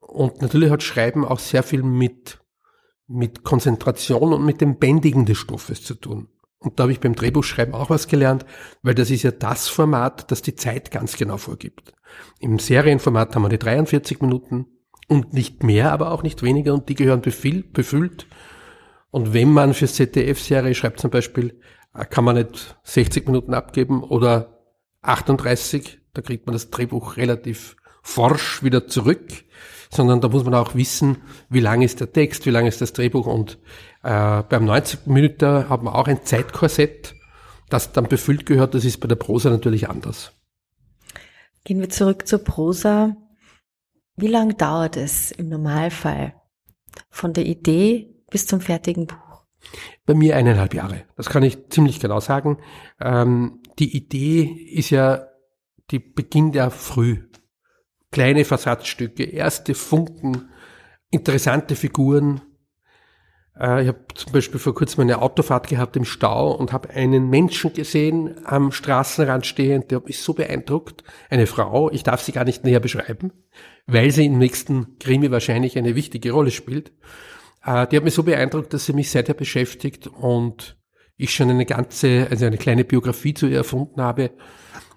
Und 0.00 0.42
natürlich 0.42 0.70
hat 0.70 0.82
Schreiben 0.82 1.24
auch 1.24 1.38
sehr 1.38 1.62
viel 1.62 1.82
mit, 1.82 2.40
mit 3.06 3.44
Konzentration 3.44 4.32
und 4.32 4.44
mit 4.44 4.60
dem 4.60 4.78
Bändigen 4.78 5.26
des 5.26 5.38
Stoffes 5.38 5.82
zu 5.84 5.94
tun. 5.94 6.28
Und 6.60 6.78
da 6.78 6.84
habe 6.84 6.92
ich 6.92 7.00
beim 7.00 7.14
Drehbuchschreiben 7.14 7.74
auch 7.74 7.88
was 7.90 8.06
gelernt, 8.06 8.44
weil 8.82 8.94
das 8.94 9.10
ist 9.10 9.22
ja 9.22 9.30
das 9.30 9.68
Format, 9.68 10.30
das 10.30 10.42
die 10.42 10.54
Zeit 10.54 10.90
ganz 10.90 11.16
genau 11.16 11.38
vorgibt. 11.38 11.94
Im 12.38 12.58
Serienformat 12.58 13.34
haben 13.34 13.42
wir 13.42 13.48
die 13.48 13.58
43 13.58 14.20
Minuten 14.20 14.66
und 15.08 15.32
nicht 15.32 15.62
mehr, 15.62 15.90
aber 15.90 16.12
auch 16.12 16.22
nicht 16.22 16.42
weniger 16.42 16.74
und 16.74 16.88
die 16.88 16.94
gehören 16.94 17.22
befüllt. 17.22 18.26
Und 19.10 19.32
wenn 19.32 19.52
man 19.52 19.74
für 19.74 19.88
ZDF-Serie 19.88 20.74
schreibt 20.74 21.00
zum 21.00 21.10
Beispiel, 21.10 21.60
äh, 21.94 22.04
kann 22.04 22.24
man 22.24 22.36
nicht 22.36 22.78
60 22.84 23.26
Minuten 23.26 23.54
abgeben 23.54 24.04
oder 24.04 24.60
38, 25.02 26.00
da 26.12 26.20
kriegt 26.22 26.46
man 26.46 26.52
das 26.52 26.70
Drehbuch 26.70 27.16
relativ 27.16 27.76
forsch 28.02 28.62
wieder 28.62 28.86
zurück, 28.86 29.44
sondern 29.90 30.20
da 30.20 30.28
muss 30.28 30.44
man 30.44 30.54
auch 30.54 30.74
wissen, 30.74 31.18
wie 31.48 31.60
lang 31.60 31.82
ist 31.82 32.00
der 32.00 32.12
Text, 32.12 32.46
wie 32.46 32.50
lang 32.50 32.66
ist 32.66 32.80
das 32.80 32.92
Drehbuch 32.92 33.26
und 33.26 33.58
äh, 34.02 34.42
beim 34.42 34.64
90 34.64 35.06
Minuten 35.06 35.68
hat 35.68 35.82
man 35.82 35.94
auch 35.94 36.06
ein 36.06 36.24
Zeitkorsett, 36.24 37.14
das 37.68 37.92
dann 37.92 38.08
befüllt 38.08 38.46
gehört. 38.46 38.74
Das 38.74 38.84
ist 38.84 38.98
bei 38.98 39.08
der 39.08 39.16
Prosa 39.16 39.50
natürlich 39.50 39.88
anders. 39.88 40.32
Gehen 41.64 41.80
wir 41.80 41.90
zurück 41.90 42.26
zur 42.26 42.38
Prosa. 42.38 43.16
Wie 44.16 44.28
lange 44.28 44.54
dauert 44.54 44.96
es 44.96 45.30
im 45.30 45.48
Normalfall 45.48 46.34
von 47.10 47.32
der 47.32 47.46
Idee 47.46 48.14
bis 48.30 48.46
zum 48.46 48.60
fertigen 48.60 49.06
Buch? 49.06 49.44
Bei 50.06 50.14
mir 50.14 50.36
eineinhalb 50.36 50.74
Jahre. 50.74 51.04
Das 51.16 51.28
kann 51.28 51.42
ich 51.42 51.68
ziemlich 51.68 52.00
genau 52.00 52.20
sagen. 52.20 52.58
Ähm, 53.00 53.60
die 53.78 53.96
Idee 53.96 54.42
ist 54.42 54.90
ja, 54.90 55.26
die 55.90 55.98
beginnt 55.98 56.54
ja 56.54 56.70
früh. 56.70 57.29
Kleine 58.12 58.44
Versatzstücke, 58.44 59.24
erste 59.24 59.74
Funken, 59.74 60.50
interessante 61.10 61.76
Figuren. 61.76 62.40
Äh, 63.58 63.82
ich 63.82 63.88
habe 63.88 64.00
zum 64.14 64.32
Beispiel 64.32 64.58
vor 64.58 64.74
kurzem 64.74 65.02
eine 65.02 65.22
Autofahrt 65.22 65.68
gehabt 65.68 65.96
im 65.96 66.04
Stau 66.04 66.52
und 66.52 66.72
habe 66.72 66.90
einen 66.90 67.28
Menschen 67.28 67.72
gesehen 67.72 68.34
am 68.44 68.72
Straßenrand 68.72 69.46
stehend, 69.46 69.90
der 69.90 69.98
hat 69.98 70.06
mich 70.06 70.18
so 70.20 70.34
beeindruckt. 70.34 71.04
Eine 71.28 71.46
Frau, 71.46 71.90
ich 71.90 72.02
darf 72.02 72.20
sie 72.20 72.32
gar 72.32 72.44
nicht 72.44 72.64
näher 72.64 72.80
beschreiben, 72.80 73.32
weil 73.86 74.10
sie 74.10 74.26
im 74.26 74.38
nächsten 74.38 74.98
Krimi 74.98 75.30
wahrscheinlich 75.30 75.78
eine 75.78 75.94
wichtige 75.94 76.32
Rolle 76.32 76.50
spielt. 76.50 76.92
Äh, 77.64 77.86
die 77.86 77.96
hat 77.96 78.04
mich 78.04 78.14
so 78.14 78.24
beeindruckt, 78.24 78.74
dass 78.74 78.86
sie 78.86 78.92
mich 78.92 79.10
seither 79.10 79.34
beschäftigt 79.34 80.08
und 80.08 80.76
ich 81.16 81.34
schon 81.34 81.50
eine 81.50 81.66
ganze, 81.66 82.26
also 82.30 82.46
eine 82.46 82.56
kleine 82.56 82.84
Biografie 82.84 83.34
zu 83.34 83.46
ihr 83.46 83.58
erfunden 83.58 84.00
habe. 84.00 84.30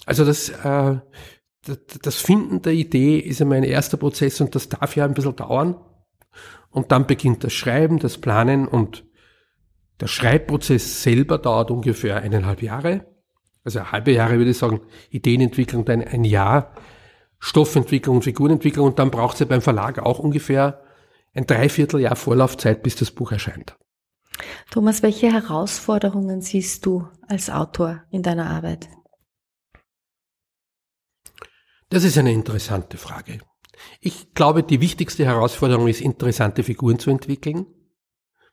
Also 0.06 0.26
das, 0.26 0.50
äh, 0.50 0.98
das 1.66 2.16
Finden 2.16 2.62
der 2.62 2.74
Idee 2.74 3.20
ist 3.20 3.40
ja 3.40 3.46
mein 3.46 3.64
erster 3.64 3.98
Prozess 3.98 4.42
und 4.42 4.54
das 4.56 4.70
darf 4.70 4.96
ja 4.96 5.06
ein 5.06 5.14
bisschen 5.14 5.36
dauern. 5.36 5.76
Und 6.70 6.92
dann 6.92 7.08
beginnt 7.08 7.44
das 7.44 7.54
Schreiben, 7.54 8.00
das 8.00 8.18
Planen 8.18 8.68
und 8.68 9.06
der 10.00 10.08
Schreibprozess 10.08 11.04
selber 11.04 11.38
dauert 11.38 11.72
ungefähr 11.72 12.18
eineinhalb 12.18 12.62
Jahre. 12.62 13.06
Also 13.64 13.92
halbe 13.92 14.12
Jahre 14.12 14.38
würde 14.38 14.52
ich 14.52 14.58
sagen, 14.58 14.82
Ideenentwicklung 15.10 15.86
dann 15.86 16.02
ein 16.02 16.26
Jahr, 16.26 16.74
Stoffentwicklung 17.40 18.18
und 18.18 18.24
Figurenentwicklung 18.24 18.88
und 18.88 19.00
dann 19.00 19.12
braucht 19.12 19.36
es 19.36 19.42
ja 19.42 19.46
beim 19.46 19.62
Verlag 19.62 20.00
auch 20.00 20.20
ungefähr 20.20 20.84
ein 21.34 21.48
Dreivierteljahr 21.48 22.16
Vorlaufzeit, 22.16 22.84
bis 22.84 22.96
das 22.96 23.12
Buch 23.12 23.32
erscheint. 23.32 23.78
Thomas, 24.72 25.04
welche 25.04 25.32
Herausforderungen 25.32 26.42
siehst 26.42 26.86
du 26.86 27.08
als 27.28 27.50
Autor 27.50 28.04
in 28.10 28.24
deiner 28.24 28.50
Arbeit? 28.50 28.90
Das 31.94 32.04
ist 32.04 32.18
eine 32.18 32.34
interessante 32.34 32.98
Frage. 32.98 33.38
Ich 34.02 34.34
glaube, 34.34 34.64
die 34.64 34.82
wichtigste 34.82 35.26
Herausforderung 35.26 35.88
ist, 35.88 36.02
interessante 36.02 36.64
Figuren 36.64 36.98
zu 36.98 37.12
entwickeln, 37.12 37.68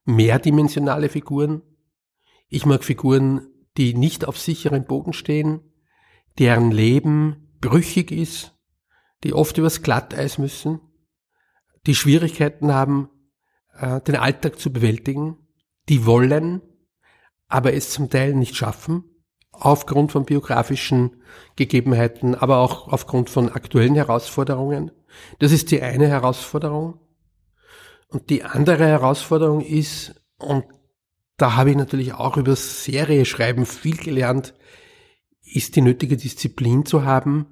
mehrdimensionale 0.05 1.09
Figuren. 1.09 1.63
Ich 2.51 2.67
mag 2.67 2.85
Figuren, 2.85 3.49
die 3.79 3.95
nicht 3.95 4.27
auf 4.27 4.39
sicherem 4.39 4.85
Boden 4.85 5.15
stehen, 5.15 5.63
deren 6.39 6.71
Leben 6.71 7.57
brüchig 7.63 8.13
ist, 8.13 8.59
die 9.25 9.33
oft 9.33 9.57
übers 9.57 9.81
Glatteis 9.81 10.37
müssen, 10.37 10.83
die 11.87 11.95
Schwierigkeiten 11.95 12.75
haben, 12.75 13.09
äh, 13.73 14.03
den 14.03 14.17
Alltag 14.17 14.59
zu 14.59 14.71
bewältigen, 14.71 15.39
die 15.89 16.05
wollen, 16.05 16.61
aber 17.49 17.73
es 17.73 17.89
zum 17.89 18.11
Teil 18.11 18.35
nicht 18.35 18.55
schaffen, 18.55 19.10
aufgrund 19.61 20.12
von 20.12 20.25
biografischen 20.25 21.23
Gegebenheiten, 21.57 22.35
aber 22.35 22.59
auch 22.59 22.88
aufgrund 22.88 23.31
von 23.31 23.50
aktuellen 23.50 23.95
Herausforderungen. 23.95 24.90
Das 25.38 25.52
ist 25.52 25.71
die 25.71 25.83
eine 25.83 26.09
Herausforderung. 26.09 26.99
Und 28.09 28.31
die 28.31 28.43
andere 28.43 28.87
Herausforderung 28.87 29.61
ist, 29.61 30.14
und 30.38 30.64
da 31.37 31.57
habe 31.57 31.71
ich 31.71 31.76
natürlich 31.76 32.14
auch 32.14 32.37
über 32.37 32.57
Serie 32.57 33.25
schreiben 33.25 33.67
viel 33.67 33.97
gelernt, 33.97 34.55
ist 35.43 35.76
die 35.76 35.81
nötige 35.81 36.17
Disziplin 36.17 36.87
zu 36.87 37.05
haben, 37.05 37.47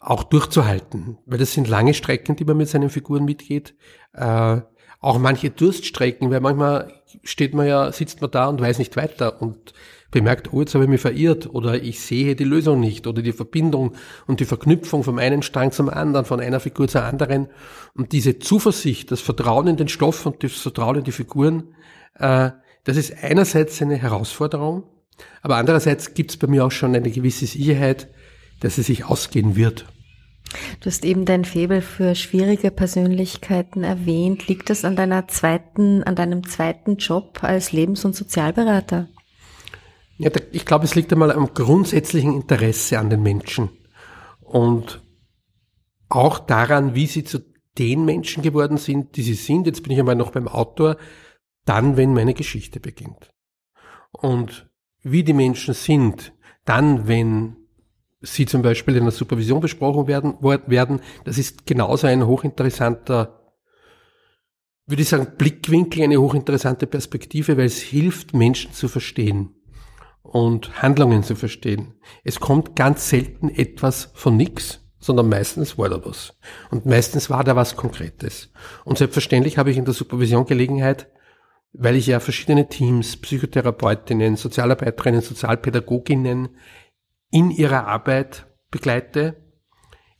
auch 0.00 0.22
durchzuhalten. 0.24 1.18
Weil 1.26 1.38
das 1.38 1.52
sind 1.52 1.68
lange 1.68 1.94
Strecken, 1.94 2.36
die 2.36 2.44
man 2.44 2.56
mit 2.56 2.68
seinen 2.68 2.90
Figuren 2.90 3.24
mitgeht. 3.24 3.74
Äh, 4.12 4.60
auch 5.00 5.18
manche 5.18 5.50
Durststrecken, 5.50 6.30
weil 6.30 6.40
manchmal 6.40 6.92
steht 7.22 7.54
man 7.54 7.66
ja, 7.66 7.92
sitzt 7.92 8.20
man 8.20 8.30
da 8.30 8.48
und 8.48 8.60
weiß 8.60 8.78
nicht 8.78 8.96
weiter 8.96 9.40
und 9.42 9.74
bemerkt, 10.14 10.52
oh, 10.52 10.60
jetzt 10.60 10.74
habe 10.74 10.84
ich 10.84 10.90
mich 10.90 11.00
verirrt 11.00 11.52
oder 11.52 11.82
ich 11.82 12.00
sehe 12.00 12.36
die 12.36 12.44
Lösung 12.44 12.78
nicht 12.78 13.08
oder 13.08 13.20
die 13.20 13.32
Verbindung 13.32 13.94
und 14.28 14.38
die 14.38 14.44
Verknüpfung 14.44 15.02
vom 15.02 15.18
einen 15.18 15.42
Strang 15.42 15.72
zum 15.72 15.88
anderen, 15.88 16.24
von 16.24 16.40
einer 16.40 16.60
Figur 16.60 16.86
zur 16.86 17.02
anderen. 17.02 17.48
Und 17.94 18.12
diese 18.12 18.38
Zuversicht, 18.38 19.10
das 19.10 19.20
Vertrauen 19.20 19.66
in 19.66 19.76
den 19.76 19.88
Stoff 19.88 20.24
und 20.24 20.44
das 20.44 20.52
Vertrauen 20.52 20.98
in 20.98 21.04
die 21.04 21.12
Figuren, 21.12 21.74
äh, 22.14 22.50
das 22.84 22.96
ist 22.96 23.12
einerseits 23.22 23.82
eine 23.82 23.96
Herausforderung, 23.96 24.84
aber 25.42 25.56
andererseits 25.56 26.14
gibt 26.14 26.30
es 26.30 26.36
bei 26.36 26.46
mir 26.46 26.64
auch 26.64 26.70
schon 26.70 26.94
eine 26.94 27.10
gewisse 27.10 27.46
Sicherheit, 27.46 28.08
dass 28.60 28.78
es 28.78 28.86
sich 28.86 29.04
ausgehen 29.04 29.56
wird. 29.56 29.84
Du 30.78 30.86
hast 30.86 31.04
eben 31.04 31.24
dein 31.24 31.44
Febel 31.44 31.80
für 31.80 32.14
schwierige 32.14 32.70
Persönlichkeiten 32.70 33.82
erwähnt. 33.82 34.46
Liegt 34.46 34.70
das 34.70 34.84
an 34.84 34.94
deiner 34.94 35.26
zweiten, 35.26 36.04
an 36.04 36.14
deinem 36.14 36.46
zweiten 36.46 36.98
Job 36.98 37.40
als 37.42 37.72
Lebens- 37.72 38.04
und 38.04 38.14
Sozialberater? 38.14 39.08
Ja, 40.16 40.30
ich 40.52 40.64
glaube, 40.64 40.84
es 40.84 40.94
liegt 40.94 41.12
einmal 41.12 41.32
am 41.32 41.54
grundsätzlichen 41.54 42.34
Interesse 42.34 42.98
an 42.98 43.10
den 43.10 43.22
Menschen 43.22 43.70
und 44.40 45.02
auch 46.08 46.38
daran, 46.38 46.94
wie 46.94 47.06
sie 47.06 47.24
zu 47.24 47.40
den 47.78 48.04
Menschen 48.04 48.42
geworden 48.42 48.76
sind, 48.76 49.16
die 49.16 49.22
sie 49.22 49.34
sind. 49.34 49.66
Jetzt 49.66 49.82
bin 49.82 49.92
ich 49.92 49.98
einmal 49.98 50.14
noch 50.14 50.30
beim 50.30 50.46
Autor, 50.46 50.96
dann, 51.64 51.96
wenn 51.96 52.14
meine 52.14 52.34
Geschichte 52.34 52.78
beginnt. 52.78 53.32
Und 54.12 54.70
wie 55.02 55.24
die 55.24 55.32
Menschen 55.32 55.74
sind, 55.74 56.32
dann, 56.64 57.08
wenn 57.08 57.56
sie 58.20 58.46
zum 58.46 58.62
Beispiel 58.62 58.96
in 58.96 59.04
der 59.04 59.12
Supervision 59.12 59.60
besprochen 59.60 60.06
werden, 60.06 60.36
werden 60.40 61.00
das 61.24 61.38
ist 61.38 61.66
genauso 61.66 62.06
ein 62.06 62.24
hochinteressanter, 62.24 63.52
würde 64.86 65.02
ich 65.02 65.08
sagen, 65.08 65.36
Blickwinkel, 65.36 66.04
eine 66.04 66.20
hochinteressante 66.20 66.86
Perspektive, 66.86 67.56
weil 67.56 67.66
es 67.66 67.80
hilft, 67.80 68.32
Menschen 68.32 68.72
zu 68.72 68.86
verstehen 68.86 69.56
und 70.24 70.82
Handlungen 70.82 71.22
zu 71.22 71.36
verstehen. 71.36 71.94
Es 72.24 72.40
kommt 72.40 72.74
ganz 72.74 73.08
selten 73.08 73.50
etwas 73.50 74.10
von 74.14 74.36
nix, 74.36 74.80
sondern 74.98 75.28
meistens 75.28 75.78
war 75.78 75.90
da 75.90 76.04
was. 76.04 76.36
Und 76.70 76.86
meistens 76.86 77.30
war 77.30 77.44
da 77.44 77.54
was 77.54 77.76
Konkretes. 77.76 78.50
Und 78.84 78.98
selbstverständlich 78.98 79.58
habe 79.58 79.70
ich 79.70 79.76
in 79.76 79.84
der 79.84 79.94
Supervision 79.94 80.46
Gelegenheit, 80.46 81.08
weil 81.74 81.94
ich 81.94 82.06
ja 82.06 82.20
verschiedene 82.20 82.68
Teams, 82.68 83.18
Psychotherapeutinnen, 83.18 84.36
Sozialarbeiterinnen, 84.36 85.20
Sozialpädagoginnen 85.20 86.48
in 87.30 87.50
ihrer 87.50 87.86
Arbeit 87.86 88.46
begleite, 88.70 89.36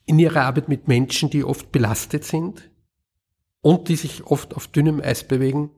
in 0.05 0.19
ihrer 0.19 0.43
Arbeit 0.43 0.69
mit 0.69 0.87
Menschen, 0.87 1.31
die 1.31 1.45
oft 1.45 1.73
belastet 1.73 2.25
sind 2.25 2.71
und 3.63 3.89
die 3.89 3.97
sich 3.97 4.25
oft 4.27 4.55
auf 4.55 4.67
dünnem 4.67 5.01
Eis 5.01 5.25
bewegen, 5.25 5.71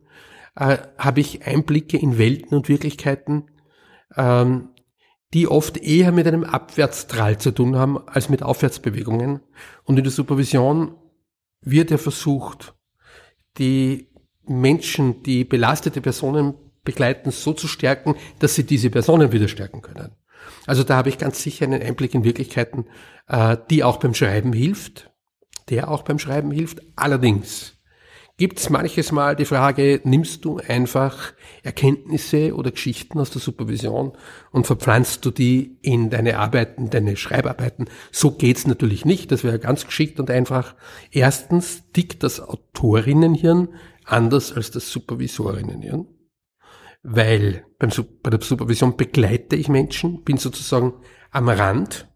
äh, 0.56 0.78
habe 0.98 1.20
ich 1.20 1.46
Einblicke 1.46 1.96
in 1.96 2.18
Welten 2.18 2.56
und 2.56 2.68
Wirklichkeiten, 2.68 3.44
ähm, 4.14 4.68
die 5.34 5.48
oft 5.48 5.76
eher 5.76 6.12
mit 6.12 6.26
einem 6.26 6.44
Abwärtstrall 6.44 7.38
zu 7.38 7.50
tun 7.50 7.76
haben 7.76 7.98
als 8.08 8.28
mit 8.28 8.42
Aufwärtsbewegungen. 8.42 9.40
Und 9.84 9.98
in 9.98 10.04
der 10.04 10.12
Supervision 10.12 10.94
wird 11.60 11.90
ja 11.90 11.98
versucht, 11.98 12.74
die 13.58 14.08
Menschen, 14.46 15.22
die 15.24 15.44
belastete 15.44 16.00
Personen 16.00 16.54
begleiten, 16.84 17.32
so 17.32 17.52
zu 17.52 17.66
stärken, 17.66 18.14
dass 18.38 18.54
sie 18.54 18.64
diese 18.64 18.90
Personen 18.90 19.32
wieder 19.32 19.48
stärken 19.48 19.82
können. 19.82 20.12
Also 20.66 20.84
da 20.84 20.96
habe 20.96 21.08
ich 21.08 21.18
ganz 21.18 21.42
sicher 21.42 21.64
einen 21.64 21.82
Einblick 21.82 22.14
in 22.14 22.24
Wirklichkeiten, 22.24 22.86
äh, 23.26 23.56
die 23.70 23.82
auch 23.82 23.98
beim 23.98 24.14
Schreiben 24.14 24.52
hilft, 24.52 25.10
der 25.68 25.90
auch 25.90 26.02
beim 26.02 26.18
Schreiben 26.18 26.52
hilft. 26.52 26.80
Allerdings 26.94 27.75
gibt 28.38 28.58
es 28.58 28.70
manches 28.70 29.12
Mal 29.12 29.34
die 29.34 29.44
Frage, 29.44 30.00
nimmst 30.04 30.44
du 30.44 30.58
einfach 30.58 31.32
Erkenntnisse 31.62 32.54
oder 32.54 32.70
Geschichten 32.70 33.18
aus 33.18 33.30
der 33.30 33.40
Supervision 33.40 34.12
und 34.50 34.66
verpflanzt 34.66 35.24
du 35.24 35.30
die 35.30 35.78
in 35.80 36.10
deine 36.10 36.38
Arbeiten, 36.38 36.90
deine 36.90 37.16
Schreibarbeiten? 37.16 37.86
So 38.12 38.32
geht's 38.32 38.66
natürlich 38.66 39.04
nicht. 39.04 39.32
Das 39.32 39.42
wäre 39.42 39.58
ganz 39.58 39.86
geschickt 39.86 40.20
und 40.20 40.30
einfach. 40.30 40.74
Erstens 41.10 41.90
tickt 41.92 42.22
das 42.22 42.40
Autorinnenhirn 42.40 43.68
anders 44.04 44.52
als 44.52 44.70
das 44.70 44.90
Supervisorinnenhirn, 44.92 46.06
weil 47.02 47.64
beim, 47.78 47.90
bei 48.22 48.30
der 48.30 48.40
Supervision 48.40 48.96
begleite 48.96 49.56
ich 49.56 49.68
Menschen, 49.68 50.22
bin 50.22 50.36
sozusagen 50.36 50.94
am 51.30 51.48
Rand 51.48 52.08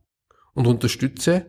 und 0.54 0.66
unterstütze 0.66 1.46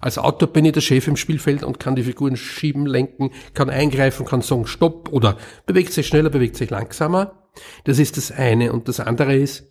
als 0.00 0.18
Autor 0.18 0.52
bin 0.52 0.64
ich 0.64 0.72
der 0.72 0.80
Chef 0.80 1.08
im 1.08 1.16
Spielfeld 1.16 1.64
und 1.64 1.80
kann 1.80 1.96
die 1.96 2.04
Figuren 2.04 2.36
schieben, 2.36 2.86
lenken, 2.86 3.30
kann 3.54 3.68
eingreifen, 3.70 4.26
kann 4.26 4.42
sagen 4.42 4.66
Stopp 4.66 5.12
oder 5.12 5.36
bewegt 5.66 5.92
sich 5.92 6.06
schneller, 6.06 6.30
bewegt 6.30 6.56
sich 6.56 6.70
langsamer. 6.70 7.48
Das 7.84 7.98
ist 7.98 8.16
das 8.16 8.30
eine. 8.30 8.72
Und 8.72 8.88
das 8.88 9.00
andere 9.00 9.36
ist, 9.36 9.68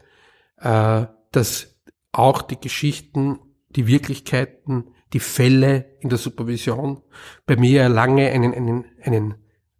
äh, 0.59 1.05
dass 1.31 1.77
auch 2.11 2.41
die 2.41 2.59
Geschichten, 2.59 3.39
die 3.69 3.87
Wirklichkeiten, 3.87 4.91
die 5.13 5.19
Fälle 5.19 5.97
in 5.99 6.09
der 6.09 6.17
Supervision 6.17 7.01
bei 7.45 7.55
mir 7.55 7.87
lange 7.87 8.29
einen, 8.29 8.53
einen, 8.53 8.85
einen, 9.01 9.35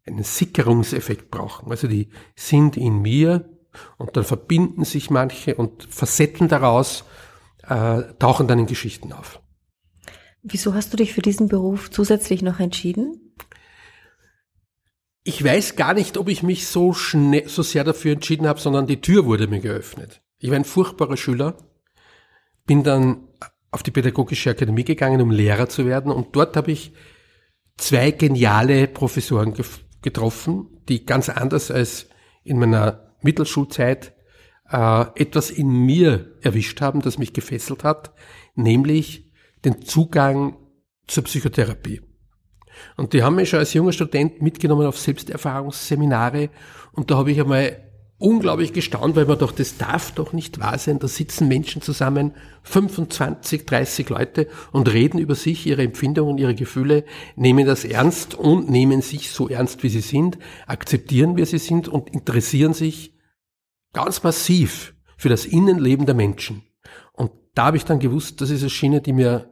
einen 0.06 0.24
Sickerungseffekt 0.24 1.30
brauchen. 1.30 1.70
Also 1.72 1.88
die 1.88 2.10
sind 2.36 2.78
in 2.78 3.02
mir 3.02 3.50
und 3.98 4.16
dann 4.16 4.24
verbinden 4.24 4.86
sich 4.86 5.10
manche 5.10 5.56
und 5.56 5.84
Facetten 5.90 6.48
daraus 6.48 7.04
äh, 7.68 8.04
tauchen 8.20 8.48
dann 8.48 8.60
in 8.60 8.66
Geschichten 8.66 9.12
auf. 9.12 9.42
Wieso 10.50 10.74
hast 10.74 10.94
du 10.94 10.98
dich 10.98 11.14
für 11.14 11.22
diesen 11.22 11.48
Beruf 11.48 11.92
zusätzlich 11.92 12.42
noch 12.42 12.60
entschieden? 12.60 13.28
ich 15.28 15.44
weiß 15.44 15.76
gar 15.76 15.94
nicht, 15.94 16.18
ob 16.18 16.30
ich 16.30 16.42
mich 16.42 16.68
so 16.68 16.94
schnell, 16.94 17.50
so 17.50 17.62
sehr 17.62 17.84
dafür 17.84 18.14
entschieden 18.14 18.48
habe, 18.48 18.62
sondern 18.62 18.88
die 18.88 19.02
Tür 19.02 19.26
wurde 19.26 19.50
mir 19.50 19.60
geöffnet. 19.60 20.22
Ich 20.40 20.50
war 20.50 20.56
ein 20.56 20.64
furchtbarer 20.64 21.18
Schüler, 21.18 21.58
bin 22.66 22.84
dann 22.84 23.28
auf 23.70 23.84
die 23.84 23.92
Pädagogische 23.92 24.52
Akademie 24.52 24.86
gegangen, 24.86 25.20
um 25.20 25.30
Lehrer 25.30 25.68
zu 25.68 25.86
werden 25.86 26.14
und 26.14 26.34
dort 26.34 26.56
habe 26.56 26.72
ich 26.72 26.94
zwei 27.76 28.12
geniale 28.12 28.88
Professoren 28.88 29.54
getroffen, 30.02 30.70
die 30.88 31.06
ganz 31.06 31.28
anders 31.28 31.72
als 31.72 32.08
in 32.46 32.58
meiner 32.58 33.14
Mittelschulzeit 33.22 34.14
äh, 34.72 35.06
etwas 35.16 35.52
in 35.52 35.68
mir 35.68 36.38
erwischt 36.42 36.80
haben, 36.80 37.02
das 37.02 37.18
mich 37.18 37.34
gefesselt 37.34 37.84
hat, 37.84 38.14
nämlich 38.56 39.27
den 39.68 39.82
Zugang 39.84 40.58
zur 41.08 41.24
Psychotherapie. 41.24 42.02
Und 42.96 43.14
die 43.14 43.24
haben 43.24 43.36
mich 43.36 43.50
schon 43.50 43.60
als 43.60 43.74
junger 43.74 43.92
Student 43.92 44.42
mitgenommen 44.42 44.88
auf 44.88 45.00
Selbsterfahrungsseminare 45.00 46.50
und 46.94 47.12
da 47.12 47.18
habe 47.18 47.32
ich 47.32 47.40
einmal 47.40 47.84
unglaublich 48.20 48.74
gestaunt, 48.74 49.16
weil 49.16 49.26
man 49.26 49.38
doch, 49.38 49.52
das 49.52 49.78
darf 49.78 50.12
doch 50.12 50.34
nicht 50.34 50.60
wahr 50.60 50.78
sein. 50.80 51.00
Da 51.00 51.08
sitzen 51.08 51.48
Menschen 51.48 51.82
zusammen, 51.82 52.34
25, 52.64 53.66
30 53.66 54.10
Leute 54.10 54.48
und 54.72 54.92
reden 54.92 55.20
über 55.20 55.36
sich, 55.36 55.68
ihre 55.68 55.84
Empfindungen, 55.84 56.38
ihre 56.38 56.56
Gefühle, 56.56 57.04
nehmen 57.36 57.66
das 57.66 57.86
ernst 57.86 58.34
und 58.36 58.70
nehmen 58.70 59.02
sich 59.02 59.30
so 59.30 59.50
ernst, 59.50 59.84
wie 59.84 59.90
sie 59.90 60.02
sind, 60.02 60.40
akzeptieren, 60.66 61.38
wie 61.38 61.46
sie 61.46 61.60
sind 61.60 61.88
und 61.88 62.10
interessieren 62.10 62.74
sich 62.74 63.14
ganz 63.94 64.24
massiv 64.24 64.96
für 65.18 65.30
das 65.30 65.46
Innenleben 65.46 66.06
der 66.06 66.16
Menschen. 66.16 66.64
Und 67.14 67.32
da 67.54 67.66
habe 67.66 67.78
ich 67.78 67.86
dann 67.86 68.00
gewusst, 68.00 68.42
das 68.42 68.50
ist 68.50 68.62
eine 68.62 68.70
Schiene, 68.70 69.02
die 69.02 69.14
mir 69.14 69.50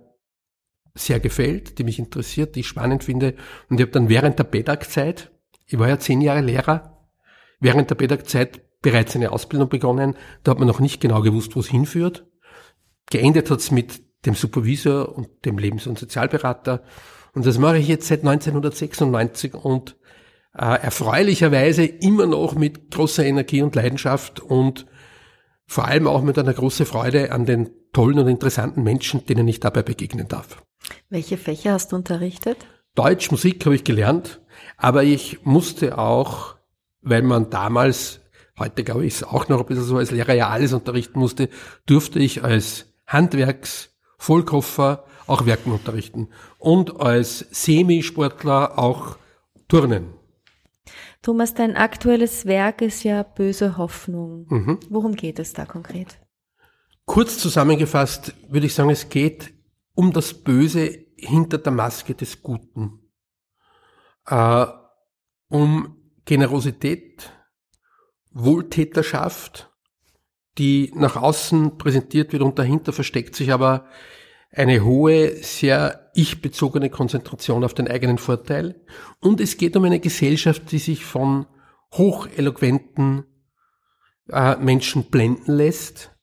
sehr 0.95 1.19
gefällt, 1.19 1.77
die 1.77 1.83
mich 1.83 1.99
interessiert, 1.99 2.55
die 2.55 2.61
ich 2.61 2.67
spannend 2.67 3.03
finde. 3.03 3.35
Und 3.69 3.79
ich 3.79 3.81
habe 3.81 3.91
dann 3.91 4.09
während 4.09 4.39
der 4.39 4.45
BEDAG-Zeit, 4.45 5.31
ich 5.67 5.77
war 5.77 5.89
ja 5.89 5.99
zehn 5.99 6.21
Jahre 6.21 6.41
Lehrer, 6.41 7.05
während 7.59 7.89
der 7.89 7.95
BEDAG-Zeit 7.95 8.61
bereits 8.81 9.15
eine 9.15 9.31
Ausbildung 9.31 9.69
begonnen. 9.69 10.15
Da 10.43 10.51
hat 10.51 10.59
man 10.59 10.67
noch 10.67 10.79
nicht 10.79 11.01
genau 11.01 11.21
gewusst, 11.21 11.55
wo 11.55 11.59
es 11.59 11.67
hinführt. 11.67 12.25
Geendet 13.09 13.51
hat 13.51 13.59
es 13.59 13.71
mit 13.71 14.01
dem 14.25 14.35
Supervisor 14.35 15.15
und 15.15 15.27
dem 15.45 15.57
Lebens- 15.57 15.87
und 15.87 15.99
Sozialberater. 15.99 16.83
Und 17.33 17.45
das 17.45 17.57
mache 17.57 17.77
ich 17.77 17.87
jetzt 17.87 18.07
seit 18.07 18.21
1996 18.21 19.53
und 19.53 19.97
äh, 20.57 20.81
erfreulicherweise 20.81 21.85
immer 21.85 22.25
noch 22.25 22.55
mit 22.55 22.91
großer 22.91 23.25
Energie 23.25 23.61
und 23.61 23.75
Leidenschaft 23.75 24.39
und 24.39 24.85
vor 25.67 25.85
allem 25.85 26.07
auch 26.07 26.21
mit 26.21 26.37
einer 26.39 26.53
großen 26.53 26.85
Freude 26.85 27.31
an 27.31 27.45
den 27.45 27.71
tollen 27.95 28.19
und 28.19 28.27
interessanten 28.27 28.83
Menschen, 28.83 29.25
denen 29.25 29.47
ich 29.47 29.61
dabei 29.61 29.81
begegnen 29.81 30.27
darf. 30.27 30.61
Welche 31.09 31.37
Fächer 31.37 31.71
hast 31.71 31.93
du 31.93 31.95
unterrichtet? 31.95 32.57
Deutsch, 32.93 33.31
Musik 33.31 33.65
habe 33.65 33.75
ich 33.75 33.85
gelernt, 33.85 34.41
aber 34.75 35.03
ich 35.03 35.45
musste 35.45 35.97
auch, 35.97 36.55
weil 37.01 37.21
man 37.21 37.49
damals, 37.49 38.19
heute 38.59 38.83
glaube 38.83 39.05
ich, 39.05 39.13
ist 39.13 39.23
auch 39.23 39.47
noch 39.47 39.61
ein 39.61 39.65
bisschen 39.65 39.85
so, 39.85 39.95
als 39.95 40.11
Lehrer 40.11 40.33
ja 40.33 40.49
alles 40.49 40.73
unterrichten 40.73 41.19
musste, 41.19 41.47
durfte 41.85 42.19
ich 42.19 42.43
als 42.43 42.93
Handwerks-, 43.07 43.95
Vollkoffer 44.17 45.05
auch 45.25 45.45
Werken 45.45 45.71
unterrichten 45.71 46.27
und 46.57 46.99
als 46.99 47.45
Semisportler 47.51 48.77
auch 48.77 49.15
Turnen. 49.69 50.07
Thomas, 51.21 51.53
dein 51.53 51.77
aktuelles 51.77 52.45
Werk 52.45 52.81
ist 52.81 53.03
ja 53.03 53.23
Böse 53.23 53.77
Hoffnung. 53.77 54.47
Mhm. 54.49 54.79
Worum 54.89 55.15
geht 55.15 55.39
es 55.39 55.53
da 55.53 55.65
konkret? 55.65 56.19
Kurz 57.05 57.37
zusammengefasst 57.37 58.33
würde 58.49 58.65
ich 58.65 58.73
sagen, 58.73 58.89
es 58.89 59.09
geht 59.09 59.53
um 59.93 60.11
das 60.11 60.33
Böse 60.33 61.05
hinter 61.17 61.59
der 61.59 61.71
Maske 61.71 62.15
des 62.15 62.41
Guten, 62.41 62.99
äh, 64.27 64.65
um 65.47 65.95
Generosität, 66.25 67.31
Wohltäterschaft, 68.31 69.71
die 70.57 70.91
nach 70.95 71.15
außen 71.15 71.77
präsentiert 71.77 72.33
wird 72.33 72.41
und 72.41 72.57
dahinter 72.57 72.91
versteckt 72.91 73.35
sich 73.35 73.53
aber 73.53 73.87
eine 74.51 74.83
hohe, 74.83 75.35
sehr 75.43 76.11
ich-bezogene 76.15 76.89
Konzentration 76.89 77.63
auf 77.63 77.73
den 77.73 77.87
eigenen 77.87 78.17
Vorteil. 78.17 78.81
Und 79.19 79.41
es 79.41 79.57
geht 79.57 79.75
um 79.75 79.83
eine 79.83 79.99
Gesellschaft, 79.99 80.71
die 80.71 80.79
sich 80.79 81.05
von 81.05 81.45
hocheloquenten 81.93 83.25
äh, 84.29 84.55
Menschen 84.55 85.09
blenden 85.09 85.51
lässt 85.51 86.14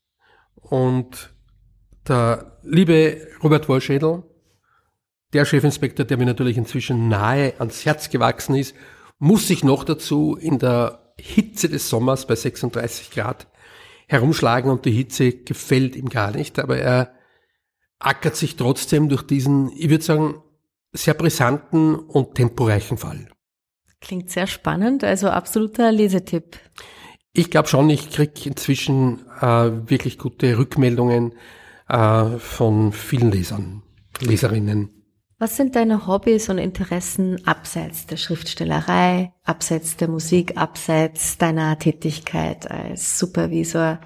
und 0.73 1.35
der 2.09 2.57
liebe 2.63 3.29
Robert 3.43 3.69
Wollschädel, 3.69 4.23
der 5.35 5.45
Chefinspektor, 5.45 6.07
der 6.07 6.17
mir 6.17 6.25
natürlich 6.25 6.57
inzwischen 6.57 7.09
nahe 7.09 7.53
ans 7.59 7.85
Herz 7.85 8.09
gewachsen 8.09 8.55
ist, 8.55 8.75
muss 9.19 9.49
sich 9.49 9.65
noch 9.65 9.85
dazu 9.85 10.35
in 10.35 10.59
der 10.59 11.13
Hitze 11.21 11.69
des 11.69 11.91
Sommers 11.91 12.27
bei 12.27 12.37
36 12.37 13.11
Grad 13.11 13.49
herumschlagen 14.09 14.71
und 14.71 14.87
die 14.87 14.93
Hitze 14.93 15.33
gefällt 15.33 15.95
ihm 15.95 16.09
gar 16.09 16.31
nicht, 16.31 16.59
aber 16.59 16.79
er 16.79 17.13
ackert 17.99 18.37
sich 18.37 18.57
trotzdem 18.57 19.11
durch 19.11 19.25
diesen, 19.25 19.71
ich 19.77 19.91
würde 19.91 20.05
sagen, 20.05 20.43
sehr 20.93 21.13
brisanten 21.13 21.97
und 21.97 22.35
temporeichen 22.35 22.97
Fall. 22.97 23.29
Klingt 24.01 24.31
sehr 24.31 24.47
spannend, 24.47 25.05
also 25.05 25.29
absoluter 25.29 25.93
Lesetipp. 25.93 26.57
Ich 27.35 27.51
glaube 27.51 27.69
schon, 27.69 27.89
ich 27.89 28.11
krieg 28.11 28.45
inzwischen 28.45 29.21
äh, 29.41 29.71
wirklich 29.89 30.19
gute 30.19 30.59
Rückmeldungen 30.59 31.33
äh, 31.89 32.27
von 32.39 32.93
vielen 32.93 33.33
Lesern, 33.33 33.83
Leserinnen. 34.21 34.91
Was 35.39 35.57
sind 35.57 35.75
deine 35.75 36.07
Hobbys 36.07 36.51
und 36.51 36.59
Interessen 36.59 37.45
abseits 37.47 38.07
der 38.07 38.19
Schriftstellerei, 38.19 39.33
abseits 39.45 39.97
der 39.97 40.09
Musik, 40.09 40.59
abseits 40.59 41.39
deiner 41.39 41.79
Tätigkeit 41.79 42.71
als 42.71 43.19
Supervisor? 43.19 43.99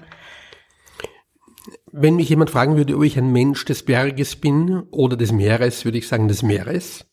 Wenn 1.91 2.15
mich 2.15 2.29
jemand 2.29 2.49
fragen 2.49 2.77
würde, 2.77 2.95
ob 2.95 3.03
ich 3.03 3.17
ein 3.17 3.33
Mensch 3.33 3.65
des 3.65 3.83
Berges 3.83 4.37
bin 4.37 4.83
oder 4.89 5.17
des 5.17 5.33
Meeres, 5.33 5.83
würde 5.83 5.97
ich 5.97 6.07
sagen 6.07 6.29
des 6.29 6.43
Meeres. 6.43 7.05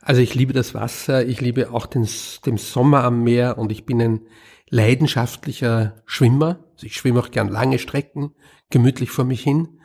Also 0.00 0.22
ich 0.22 0.34
liebe 0.34 0.52
das 0.52 0.74
Wasser, 0.74 1.26
ich 1.26 1.40
liebe 1.40 1.72
auch 1.72 1.86
den, 1.86 2.08
den 2.46 2.56
Sommer 2.56 3.02
am 3.02 3.24
Meer 3.24 3.58
und 3.58 3.72
ich 3.72 3.84
bin 3.84 4.00
ein 4.00 4.20
leidenschaftlicher 4.70 6.02
Schwimmer. 6.06 6.64
Also 6.72 6.86
ich 6.86 6.94
schwimme 6.94 7.20
auch 7.20 7.30
gern 7.30 7.48
lange 7.48 7.78
Strecken, 7.78 8.34
gemütlich 8.70 9.10
vor 9.10 9.24
mich 9.24 9.42
hin. 9.42 9.80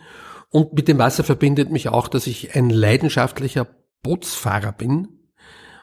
Und 0.49 0.73
mit 0.73 0.87
dem 0.87 0.99
Wasser 0.99 1.23
verbindet 1.23 1.71
mich 1.71 1.89
auch, 1.89 2.07
dass 2.07 2.27
ich 2.27 2.55
ein 2.55 2.69
leidenschaftlicher 2.69 3.67
Bootsfahrer 4.03 4.71
bin. 4.71 5.09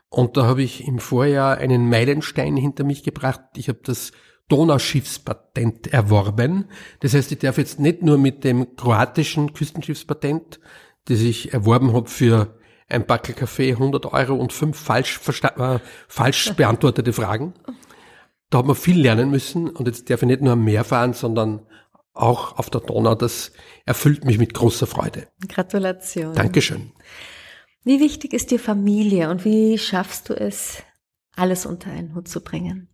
Und 0.09 0.37
da 0.37 0.47
habe 0.47 0.63
ich 0.63 0.87
im 0.87 0.99
Vorjahr 0.99 1.59
einen 1.59 1.89
Meilenstein 1.89 2.57
hinter 2.57 2.85
mich 2.85 3.03
gebracht. 3.03 3.41
Ich 3.57 3.69
habe 3.69 3.81
das 3.83 4.13
Donauschiffspatent 4.49 5.93
erworben. 5.93 6.67
Das 7.01 7.15
heißt, 7.15 7.33
ich 7.33 7.39
darf 7.39 7.59
jetzt 7.59 7.81
nicht 7.81 8.03
nur 8.03 8.19
mit 8.19 8.45
dem 8.45 8.77
kroatischen 8.77 9.53
Küstenschiffspatent, 9.53 10.61
das 11.07 11.21
ich 11.21 11.53
erworben 11.53 11.93
habe 11.93 12.09
für 12.09 12.59
ein 12.89 13.07
Backel 13.07 13.35
Kaffee, 13.35 13.73
100 13.73 14.07
Euro 14.13 14.35
und 14.35 14.53
fünf 14.53 14.79
falsch, 14.79 15.21
äh, 15.57 15.79
falsch 16.09 16.53
beantwortete 16.57 17.13
Fragen. 17.13 17.55
Da 18.53 18.59
hat 18.59 18.67
man 18.67 18.77
viel 18.77 19.01
lernen 19.01 19.31
müssen 19.31 19.71
und 19.71 19.87
jetzt 19.87 20.11
darf 20.11 20.21
ich 20.21 20.29
nicht 20.29 20.43
nur 20.43 20.53
am 20.53 20.63
Meer 20.63 20.85
fahren, 20.85 21.15
sondern 21.15 21.67
auch 22.13 22.59
auf 22.59 22.69
der 22.69 22.83
Donau. 22.83 23.15
Das 23.15 23.51
erfüllt 23.87 24.27
mich 24.27 24.37
mit 24.37 24.53
großer 24.53 24.87
Freude. 24.87 25.29
Gratulation. 25.49 26.35
Dankeschön. 26.35 26.93
Wie 27.83 27.99
wichtig 27.99 28.35
ist 28.35 28.51
dir 28.51 28.59
Familie 28.59 29.31
und 29.31 29.47
wie 29.47 29.79
schaffst 29.79 30.29
du 30.29 30.35
es, 30.35 30.83
alles 31.35 31.65
unter 31.65 31.91
einen 31.91 32.15
Hut 32.15 32.29
zu 32.29 32.43
bringen? 32.43 32.89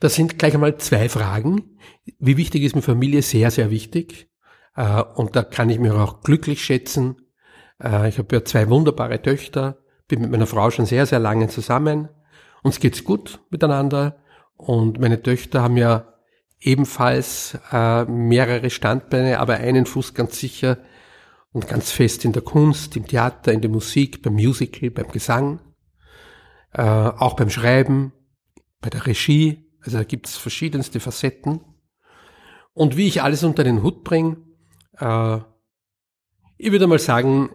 Das 0.00 0.14
sind 0.14 0.38
gleich 0.38 0.54
einmal 0.54 0.78
zwei 0.78 1.10
Fragen. 1.10 1.76
Wie 2.18 2.38
wichtig 2.38 2.62
ist 2.62 2.74
mir 2.74 2.80
Familie? 2.80 3.20
Sehr, 3.20 3.50
sehr 3.50 3.70
wichtig. 3.70 4.30
Äh, 4.76 5.02
und 5.02 5.36
da 5.36 5.42
kann 5.42 5.68
ich 5.68 5.78
mich 5.78 5.92
auch 5.92 6.22
glücklich 6.22 6.64
schätzen. 6.64 7.16
Äh, 7.84 8.08
ich 8.08 8.16
habe 8.16 8.34
ja 8.34 8.42
zwei 8.46 8.70
wunderbare 8.70 9.20
Töchter, 9.20 9.76
bin 10.06 10.22
mit 10.22 10.30
meiner 10.30 10.46
Frau 10.46 10.70
schon 10.70 10.86
sehr, 10.86 11.04
sehr 11.04 11.18
lange 11.18 11.48
zusammen. 11.48 12.08
Uns 12.62 12.80
geht's 12.80 13.04
gut 13.04 13.40
miteinander. 13.50 14.22
Und 14.58 15.00
meine 15.00 15.22
Töchter 15.22 15.62
haben 15.62 15.76
ja 15.76 16.12
ebenfalls 16.60 17.56
äh, 17.72 18.04
mehrere 18.04 18.68
Standbeine, 18.68 19.38
aber 19.38 19.54
einen 19.54 19.86
Fuß 19.86 20.12
ganz 20.12 20.38
sicher 20.38 20.78
und 21.52 21.68
ganz 21.68 21.90
fest 21.90 22.24
in 22.24 22.32
der 22.32 22.42
Kunst, 22.42 22.96
im 22.96 23.06
Theater, 23.06 23.52
in 23.52 23.60
der 23.60 23.70
Musik, 23.70 24.20
beim 24.20 24.34
Musical, 24.34 24.90
beim 24.90 25.08
Gesang, 25.08 25.60
äh, 26.72 26.82
auch 26.82 27.36
beim 27.36 27.48
Schreiben, 27.48 28.12
bei 28.80 28.90
der 28.90 29.06
Regie. 29.06 29.64
Also 29.80 29.98
da 29.98 30.04
gibt 30.04 30.26
es 30.26 30.36
verschiedenste 30.36 31.00
Facetten. 31.00 31.60
Und 32.74 32.96
wie 32.96 33.06
ich 33.06 33.22
alles 33.22 33.44
unter 33.44 33.64
den 33.64 33.82
Hut 33.82 34.04
bringe, 34.04 34.38
äh, 34.98 35.38
ich 36.58 36.72
würde 36.72 36.88
mal 36.88 36.98
sagen, 36.98 37.50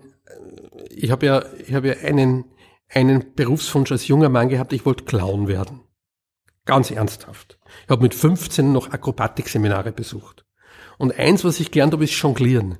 ich 0.89 1.11
habe 1.11 1.25
ja, 1.25 1.43
ich 1.67 1.73
habe 1.73 1.89
ja 1.89 1.95
einen, 2.07 2.45
einen 2.89 3.33
Berufswunsch 3.35 3.91
als 3.91 4.07
junger 4.07 4.29
Mann 4.29 4.47
gehabt, 4.47 4.71
ich 4.71 4.85
wollte 4.85 5.03
Clown 5.03 5.49
werden. 5.49 5.82
Ganz 6.65 6.91
ernsthaft. 6.91 7.59
Ich 7.83 7.89
habe 7.89 8.03
mit 8.03 8.13
15 8.13 8.71
noch 8.71 8.91
Akrobatikseminare 8.91 9.91
besucht. 9.91 10.45
Und 10.97 11.17
eins, 11.17 11.43
was 11.43 11.59
ich 11.59 11.71
gelernt 11.71 11.93
habe, 11.93 12.05
ist 12.05 12.13
Jonglieren. 12.13 12.77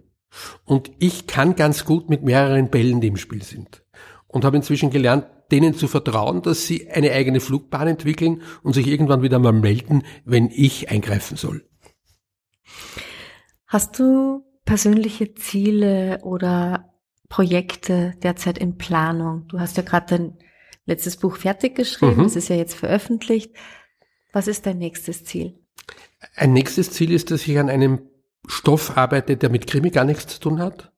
Und 0.65 0.91
ich 0.99 1.27
kann 1.27 1.55
ganz 1.55 1.85
gut 1.85 2.09
mit 2.09 2.23
mehreren 2.23 2.69
Bällen, 2.69 3.01
die 3.01 3.07
im 3.07 3.17
Spiel 3.17 3.43
sind. 3.43 3.83
Und 4.27 4.45
habe 4.45 4.57
inzwischen 4.57 4.89
gelernt, 4.89 5.27
denen 5.51 5.75
zu 5.75 5.87
vertrauen, 5.87 6.41
dass 6.41 6.65
sie 6.65 6.89
eine 6.89 7.11
eigene 7.11 7.39
Flugbahn 7.39 7.87
entwickeln 7.87 8.41
und 8.63 8.73
sich 8.73 8.87
irgendwann 8.87 9.21
wieder 9.21 9.39
mal 9.39 9.51
melden, 9.51 10.03
wenn 10.25 10.49
ich 10.49 10.89
eingreifen 10.89 11.37
soll. 11.37 11.67
Hast 13.67 13.99
du 13.99 14.43
persönliche 14.65 15.35
Ziele 15.35 16.19
oder 16.23 16.93
Projekte 17.29 18.13
derzeit 18.23 18.57
in 18.57 18.77
Planung? 18.77 19.47
Du 19.47 19.59
hast 19.59 19.77
ja 19.77 19.83
gerade 19.83 20.05
dein 20.17 20.37
letztes 20.85 21.17
Buch 21.17 21.37
fertig 21.37 21.75
geschrieben, 21.75 22.17
mhm. 22.17 22.25
es 22.25 22.35
ist 22.35 22.49
ja 22.49 22.55
jetzt 22.55 22.75
veröffentlicht. 22.75 23.51
Was 24.31 24.47
ist 24.47 24.65
dein 24.65 24.79
nächstes 24.79 25.23
Ziel? 25.23 25.59
Ein 26.35 26.53
nächstes 26.53 26.91
Ziel 26.91 27.11
ist, 27.11 27.31
dass 27.31 27.47
ich 27.47 27.59
an 27.59 27.69
einem 27.69 28.09
Stoff 28.47 28.97
arbeite, 28.97 29.37
der 29.37 29.49
mit 29.49 29.67
Krimi 29.67 29.89
gar 29.89 30.05
nichts 30.05 30.27
zu 30.27 30.39
tun 30.39 30.59
hat. 30.59 30.91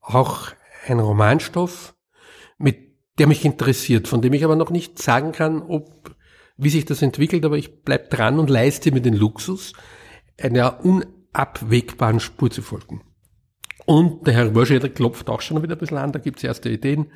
Auch 0.00 0.48
ein 0.86 1.00
Romanstoff, 1.00 1.94
mit 2.58 2.78
der 3.18 3.26
mich 3.26 3.44
interessiert, 3.44 4.08
von 4.08 4.22
dem 4.22 4.32
ich 4.32 4.44
aber 4.44 4.56
noch 4.56 4.70
nicht 4.70 5.00
sagen 5.00 5.32
kann, 5.32 5.62
ob, 5.62 6.14
wie 6.56 6.70
sich 6.70 6.84
das 6.84 7.02
entwickelt, 7.02 7.44
aber 7.44 7.56
ich 7.56 7.82
bleib 7.82 8.10
dran 8.10 8.38
und 8.38 8.50
leiste 8.50 8.92
mir 8.92 9.00
den 9.00 9.14
Luxus, 9.14 9.72
einer 10.40 10.84
unabwegbaren 10.84 12.20
Spur 12.20 12.50
zu 12.50 12.62
folgen. 12.62 13.02
Und 13.84 14.26
der 14.26 14.34
Herr 14.34 14.54
Wörscheder 14.54 14.88
klopft 14.88 15.28
auch 15.28 15.40
schon 15.40 15.62
wieder 15.62 15.76
ein 15.76 15.78
bisschen 15.78 15.98
an, 15.98 16.12
da 16.12 16.18
gibt's 16.18 16.44
erste 16.44 16.70
Ideen 16.70 17.10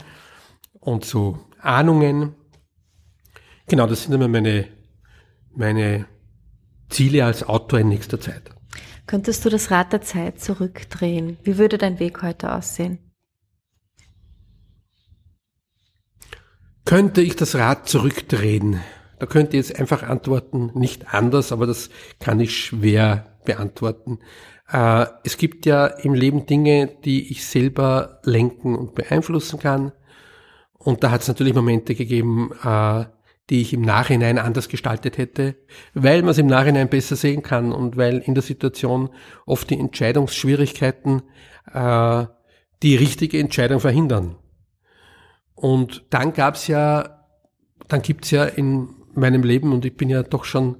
und 0.80 1.04
so 1.04 1.38
Ahnungen. 1.66 2.34
Genau, 3.66 3.86
das 3.86 4.04
sind 4.04 4.12
immer 4.12 4.28
meine, 4.28 4.68
meine 5.54 6.06
Ziele 6.88 7.24
als 7.24 7.42
Autor 7.42 7.80
in 7.80 7.88
nächster 7.88 8.20
Zeit. 8.20 8.50
Könntest 9.06 9.44
du 9.44 9.50
das 9.50 9.70
Rad 9.70 9.92
der 9.92 10.02
Zeit 10.02 10.40
zurückdrehen? 10.40 11.38
Wie 11.44 11.58
würde 11.58 11.78
dein 11.78 12.00
Weg 12.00 12.22
heute 12.22 12.52
aussehen? 12.52 12.98
Könnte 16.84 17.20
ich 17.20 17.36
das 17.36 17.54
Rad 17.56 17.88
zurückdrehen? 17.88 18.80
Da 19.18 19.26
könnte 19.26 19.56
ich 19.56 19.68
jetzt 19.68 19.80
einfach 19.80 20.02
antworten, 20.02 20.70
nicht 20.74 21.12
anders, 21.14 21.50
aber 21.50 21.66
das 21.66 21.90
kann 22.20 22.38
ich 22.38 22.56
schwer 22.56 23.38
beantworten. 23.44 24.18
Äh, 24.70 25.06
es 25.24 25.36
gibt 25.36 25.66
ja 25.66 25.86
im 25.86 26.14
Leben 26.14 26.46
Dinge, 26.46 26.88
die 27.04 27.30
ich 27.30 27.46
selber 27.46 28.20
lenken 28.24 28.76
und 28.76 28.94
beeinflussen 28.94 29.58
kann. 29.58 29.92
Und 30.86 31.02
da 31.02 31.10
hat 31.10 31.22
es 31.22 31.26
natürlich 31.26 31.52
Momente 31.52 31.96
gegeben, 31.96 32.52
äh, 32.62 33.06
die 33.50 33.60
ich 33.60 33.72
im 33.72 33.82
Nachhinein 33.82 34.38
anders 34.38 34.68
gestaltet 34.68 35.18
hätte, 35.18 35.56
weil 35.94 36.22
man 36.22 36.30
es 36.30 36.38
im 36.38 36.46
Nachhinein 36.46 36.88
besser 36.88 37.16
sehen 37.16 37.42
kann 37.42 37.72
und 37.72 37.96
weil 37.96 38.18
in 38.18 38.34
der 38.34 38.42
Situation 38.44 39.10
oft 39.46 39.68
die 39.68 39.80
Entscheidungsschwierigkeiten 39.80 41.22
äh, 41.72 42.26
die 42.84 42.94
richtige 42.94 43.40
Entscheidung 43.40 43.80
verhindern. 43.80 44.36
Und 45.56 46.04
dann 46.10 46.32
gab's 46.34 46.68
ja, 46.68 47.24
dann 47.88 48.02
gibt's 48.02 48.30
ja 48.30 48.44
in 48.44 48.88
meinem 49.12 49.42
Leben, 49.42 49.72
und 49.72 49.84
ich 49.84 49.96
bin 49.96 50.08
ja 50.08 50.22
doch 50.22 50.44
schon, 50.44 50.76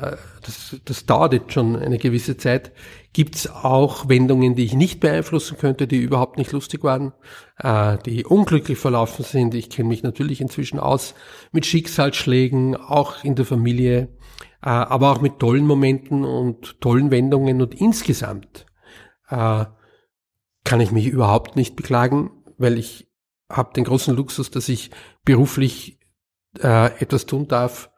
das, 0.00 0.76
das 0.84 1.06
dauert 1.06 1.32
jetzt 1.32 1.52
schon 1.52 1.76
eine 1.76 1.98
gewisse 1.98 2.36
Zeit, 2.36 2.72
gibt's 3.12 3.48
auch 3.48 4.08
Wendungen, 4.08 4.54
die 4.54 4.64
ich 4.64 4.74
nicht 4.74 5.00
beeinflussen 5.00 5.58
könnte, 5.58 5.86
die 5.86 5.98
überhaupt 5.98 6.38
nicht 6.38 6.52
lustig 6.52 6.84
waren, 6.84 7.12
äh, 7.58 7.98
die 8.04 8.24
unglücklich 8.24 8.78
verlaufen 8.78 9.24
sind. 9.24 9.54
Ich 9.54 9.70
kenne 9.70 9.88
mich 9.88 10.02
natürlich 10.02 10.40
inzwischen 10.40 10.78
aus 10.78 11.14
mit 11.52 11.66
Schicksalsschlägen, 11.66 12.76
auch 12.76 13.24
in 13.24 13.34
der 13.34 13.44
Familie, 13.44 14.16
äh, 14.62 14.68
aber 14.68 15.12
auch 15.12 15.20
mit 15.20 15.38
tollen 15.38 15.66
Momenten 15.66 16.24
und 16.24 16.80
tollen 16.80 17.10
Wendungen 17.10 17.60
und 17.62 17.74
insgesamt 17.74 18.66
äh, 19.28 19.64
kann 20.64 20.80
ich 20.80 20.92
mich 20.92 21.06
überhaupt 21.06 21.56
nicht 21.56 21.76
beklagen, 21.76 22.30
weil 22.58 22.78
ich 22.78 23.08
habe 23.50 23.72
den 23.74 23.84
großen 23.84 24.14
Luxus, 24.14 24.50
dass 24.50 24.68
ich 24.68 24.90
beruflich 25.24 25.98
äh, 26.60 26.86
etwas 27.00 27.26
tun 27.26 27.48
darf 27.48 27.90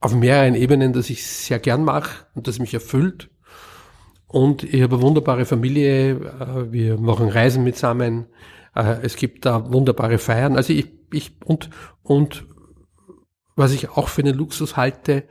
auf 0.00 0.14
mehreren 0.14 0.54
Ebenen, 0.54 0.92
das 0.92 1.10
ich 1.10 1.26
sehr 1.26 1.58
gern 1.58 1.84
mache 1.84 2.26
und 2.34 2.48
das 2.48 2.58
mich 2.58 2.74
erfüllt. 2.74 3.30
Und 4.26 4.62
ich 4.62 4.82
habe 4.82 4.96
eine 4.96 5.02
wunderbare 5.02 5.44
Familie, 5.44 6.12
äh, 6.12 6.72
wir 6.72 6.98
machen 6.98 7.28
Reisen 7.28 7.64
mitsammen, 7.64 8.26
äh, 8.74 8.96
es 9.02 9.16
gibt 9.16 9.44
da 9.44 9.72
wunderbare 9.72 10.18
Feiern. 10.18 10.56
Also 10.56 10.72
ich, 10.72 10.88
ich 11.12 11.36
und, 11.44 11.70
und 12.02 12.46
was 13.56 13.72
ich 13.72 13.90
auch 13.90 14.08
für 14.08 14.22
einen 14.22 14.36
Luxus 14.36 14.76
halte, 14.76 15.24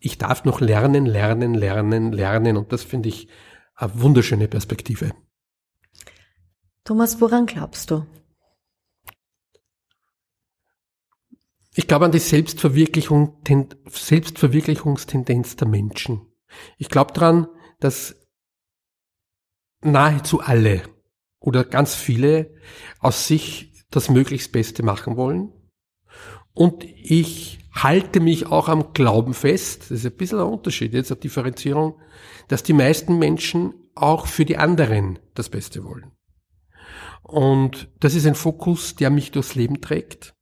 ich 0.00 0.18
darf 0.18 0.44
noch 0.44 0.60
lernen, 0.60 1.06
lernen, 1.06 1.54
lernen, 1.54 2.12
lernen 2.12 2.56
und 2.56 2.72
das 2.72 2.82
finde 2.82 3.08
ich 3.08 3.28
eine 3.74 4.00
wunderschöne 4.00 4.48
Perspektive. 4.48 5.12
Thomas, 6.84 7.20
woran 7.20 7.46
glaubst 7.46 7.90
du? 7.90 8.06
Ich 11.78 11.86
glaube 11.86 12.06
an 12.06 12.12
die 12.12 12.18
Selbstverwirklichung, 12.18 13.36
Selbstverwirklichungstendenz 13.90 15.56
der 15.56 15.68
Menschen. 15.68 16.22
Ich 16.78 16.88
glaube 16.88 17.12
daran, 17.12 17.48
dass 17.80 18.16
nahezu 19.82 20.40
alle 20.40 20.84
oder 21.38 21.64
ganz 21.64 21.94
viele 21.94 22.54
aus 22.98 23.28
sich 23.28 23.74
das 23.90 24.08
möglichst 24.08 24.52
Beste 24.52 24.82
machen 24.82 25.18
wollen. 25.18 25.52
Und 26.54 26.82
ich 26.82 27.58
halte 27.72 28.20
mich 28.20 28.46
auch 28.46 28.70
am 28.70 28.94
Glauben 28.94 29.34
fest, 29.34 29.82
das 29.82 29.90
ist 29.90 30.06
ein 30.06 30.16
bisschen 30.16 30.38
ein 30.38 30.46
Unterschied, 30.46 30.94
jetzt 30.94 31.12
eine 31.12 31.20
Differenzierung, 31.20 32.00
dass 32.48 32.62
die 32.62 32.72
meisten 32.72 33.18
Menschen 33.18 33.74
auch 33.94 34.26
für 34.26 34.46
die 34.46 34.56
anderen 34.56 35.18
das 35.34 35.50
Beste 35.50 35.84
wollen. 35.84 36.10
Und 37.22 37.90
das 38.00 38.14
ist 38.14 38.26
ein 38.26 38.34
Fokus, 38.34 38.94
der 38.94 39.10
mich 39.10 39.30
durchs 39.30 39.54
Leben 39.54 39.82
trägt. 39.82 40.35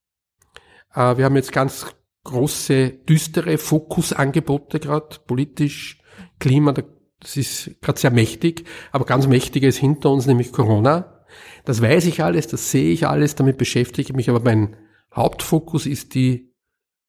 Äh, 0.94 1.16
wir 1.16 1.24
haben 1.24 1.37
jetzt 1.37 1.52
ganz 1.52 1.87
große, 2.24 2.90
düstere 2.90 3.59
Fokusangebote 3.59 4.80
gerade, 4.80 5.16
politisch, 5.26 6.00
Klima, 6.38 6.72
das 6.72 7.37
ist 7.37 7.80
gerade 7.80 7.98
sehr 7.98 8.11
mächtig, 8.11 8.64
aber 8.92 9.04
ganz 9.04 9.26
mächtiger 9.26 9.68
ist 9.68 9.78
hinter 9.78 10.11
uns, 10.11 10.26
nämlich 10.26 10.52
Corona. 10.52 11.24
Das 11.64 11.83
weiß 11.83 12.07
ich 12.07 12.22
alles, 12.22 12.46
das 12.46 12.70
sehe 12.70 12.92
ich 12.92 13.07
alles, 13.07 13.35
damit 13.35 13.59
beschäftige 13.59 14.11
ich 14.11 14.16
mich, 14.16 14.30
aber 14.30 14.40
mein 14.40 14.76
Hauptfokus 15.14 15.87
ist 15.87 16.14
die 16.14 16.52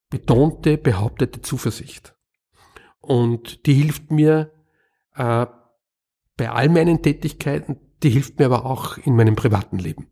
betonte, 0.10 0.78
behauptete 0.78 1.42
Zuversicht. 1.42 2.16
Und 3.00 3.66
die 3.66 3.74
hilft 3.74 4.12
mir 4.12 4.52
äh, 5.16 5.46
bei 6.38 6.50
all 6.50 6.70
meinen 6.70 7.02
Tätigkeiten, 7.02 7.78
die 8.04 8.10
hilft 8.10 8.40
mir 8.40 8.46
aber 8.46 8.66
auch 8.66 8.98
in 8.98 9.16
meinem 9.16 9.36
privaten 9.36 9.80
Leben. 9.80 10.08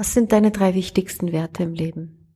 Was 0.00 0.14
sind 0.14 0.32
deine 0.32 0.50
drei 0.50 0.72
wichtigsten 0.72 1.30
Werte 1.30 1.62
im 1.62 1.74
Leben? 1.74 2.34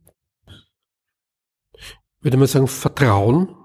Ich 1.72 1.96
würde 2.20 2.36
mal 2.36 2.46
sagen, 2.46 2.68
Vertrauen 2.68 3.56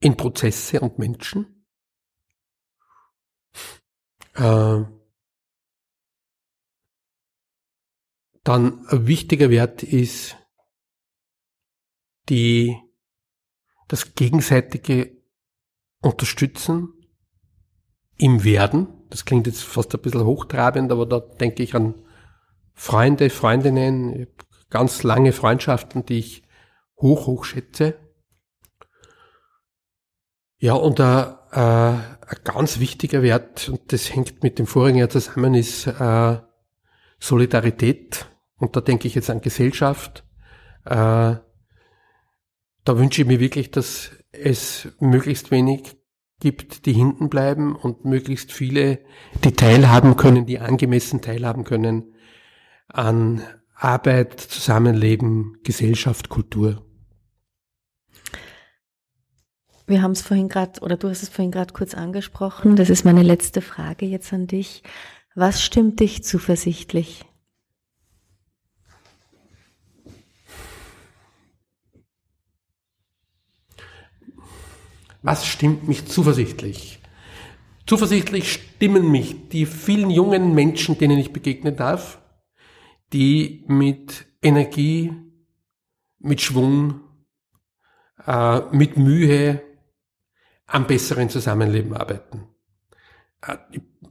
in 0.00 0.18
Prozesse 0.18 0.82
und 0.82 0.98
Menschen. 0.98 1.66
Äh, 4.34 4.82
dann 8.42 8.86
ein 8.88 9.06
wichtiger 9.06 9.48
Wert 9.48 9.82
ist 9.82 10.36
die, 12.28 12.76
das 13.88 14.14
gegenseitige 14.14 15.22
Unterstützen 16.02 16.92
im 18.18 18.44
Werden. 18.44 19.06
Das 19.08 19.24
klingt 19.24 19.46
jetzt 19.46 19.62
fast 19.62 19.94
ein 19.94 20.02
bisschen 20.02 20.26
hochtrabend, 20.26 20.92
aber 20.92 21.06
da 21.06 21.20
denke 21.20 21.62
ich 21.62 21.74
an 21.74 22.03
Freunde, 22.74 23.30
Freundinnen, 23.30 24.26
ganz 24.68 25.04
lange 25.04 25.32
Freundschaften, 25.32 26.04
die 26.04 26.18
ich 26.18 26.42
hoch, 26.96 27.26
hoch 27.26 27.44
schätze. 27.44 27.94
Ja, 30.58 30.74
und 30.74 31.00
ein, 31.00 31.34
äh, 31.52 31.58
ein 31.58 32.38
ganz 32.42 32.80
wichtiger 32.80 33.22
Wert, 33.22 33.68
und 33.68 33.92
das 33.92 34.14
hängt 34.14 34.42
mit 34.42 34.58
dem 34.58 34.66
vorigen 34.66 34.98
Jahr 34.98 35.08
zusammen, 35.08 35.54
ist 35.54 35.86
äh, 35.86 36.38
Solidarität. 37.20 38.26
Und 38.56 38.76
da 38.76 38.80
denke 38.80 39.06
ich 39.06 39.14
jetzt 39.14 39.30
an 39.30 39.40
Gesellschaft. 39.40 40.24
Äh, 40.84 41.36
da 42.84 42.98
wünsche 42.98 43.22
ich 43.22 43.28
mir 43.28 43.40
wirklich, 43.40 43.70
dass 43.70 44.10
es 44.32 44.88
möglichst 45.00 45.50
wenig 45.50 45.96
gibt, 46.40 46.86
die 46.86 46.92
hinten 46.92 47.28
bleiben 47.28 47.76
und 47.76 48.04
möglichst 48.04 48.52
viele, 48.52 48.98
die 49.44 49.52
teilhaben 49.52 50.16
können, 50.16 50.46
die 50.46 50.58
angemessen 50.58 51.22
teilhaben 51.22 51.64
können 51.64 52.13
an 52.88 53.42
Arbeit, 53.74 54.40
Zusammenleben, 54.40 55.58
Gesellschaft, 55.62 56.28
Kultur? 56.28 56.84
Wir 59.86 60.00
haben 60.00 60.12
es 60.12 60.22
vorhin 60.22 60.48
gerade, 60.48 60.80
oder 60.80 60.96
du 60.96 61.10
hast 61.10 61.22
es 61.22 61.28
vorhin 61.28 61.50
gerade 61.50 61.74
kurz 61.74 61.94
angesprochen. 61.94 62.76
Das 62.76 62.88
ist 62.88 63.04
meine 63.04 63.22
letzte 63.22 63.60
Frage 63.60 64.06
jetzt 64.06 64.32
an 64.32 64.46
dich. 64.46 64.82
Was 65.34 65.62
stimmt 65.62 66.00
dich 66.00 66.24
zuversichtlich? 66.24 67.24
Was 75.20 75.46
stimmt 75.46 75.88
mich 75.88 76.06
zuversichtlich? 76.06 77.00
Zuversichtlich 77.86 78.52
stimmen 78.52 79.10
mich 79.10 79.48
die 79.48 79.66
vielen 79.66 80.10
jungen 80.10 80.54
Menschen, 80.54 80.96
denen 80.98 81.18
ich 81.18 81.32
begegnen 81.32 81.76
darf, 81.76 82.20
die 83.14 83.64
mit 83.68 84.26
Energie, 84.42 85.12
mit 86.18 86.40
Schwung, 86.40 87.00
äh, 88.26 88.60
mit 88.72 88.96
Mühe 88.96 89.62
am 90.66 90.86
besseren 90.86 91.30
Zusammenleben 91.30 91.94
arbeiten. 91.94 92.48
Äh, 93.46 93.56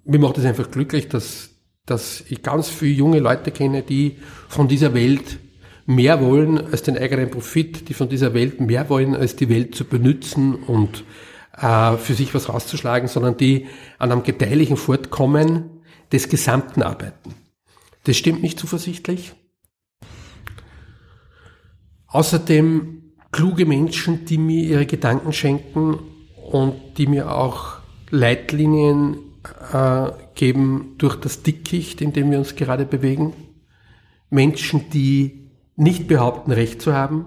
mir 0.05 0.19
macht 0.19 0.37
es 0.37 0.45
einfach 0.45 0.71
glücklich, 0.71 1.09
dass, 1.09 1.49
dass 1.85 2.21
ich 2.29 2.41
ganz 2.43 2.69
viele 2.69 2.93
junge 2.93 3.19
Leute 3.19 3.51
kenne, 3.51 3.83
die 3.83 4.17
von 4.47 4.69
dieser 4.69 4.93
Welt 4.93 5.37
mehr 5.85 6.21
wollen 6.21 6.57
als 6.57 6.83
den 6.83 6.97
eigenen 6.97 7.29
Profit, 7.29 7.89
die 7.89 7.93
von 7.93 8.07
dieser 8.07 8.33
Welt 8.33 8.61
mehr 8.61 8.89
wollen, 8.89 9.15
als 9.15 9.35
die 9.35 9.49
Welt 9.49 9.75
zu 9.75 9.83
benutzen 9.83 10.55
und 10.55 11.03
äh, 11.57 11.97
für 11.97 12.13
sich 12.13 12.33
was 12.33 12.47
rauszuschlagen, 12.47 13.09
sondern 13.09 13.35
die 13.35 13.67
an 13.99 14.13
einem 14.13 14.23
gedeihlichen 14.23 14.77
Fortkommen 14.77 15.81
des 16.09 16.29
Gesamten 16.29 16.83
arbeiten. 16.83 17.42
Das 18.03 18.17
stimmt 18.17 18.41
nicht 18.41 18.59
zuversichtlich. 18.59 19.33
Außerdem 22.07 23.13
kluge 23.31 23.65
Menschen, 23.65 24.25
die 24.25 24.37
mir 24.37 24.63
ihre 24.63 24.85
Gedanken 24.85 25.33
schenken 25.33 25.99
und 26.51 26.75
die 26.97 27.07
mir 27.07 27.33
auch 27.33 27.77
Leitlinien 28.09 29.17
äh, 29.71 30.11
geben 30.35 30.95
durch 30.97 31.15
das 31.15 31.41
Dickicht, 31.41 32.01
in 32.01 32.13
dem 32.13 32.29
wir 32.29 32.37
uns 32.37 32.55
gerade 32.55 32.85
bewegen. 32.85 33.33
Menschen, 34.29 34.89
die 34.91 35.49
nicht 35.75 36.07
behaupten, 36.07 36.51
Recht 36.51 36.81
zu 36.81 36.93
haben, 36.93 37.25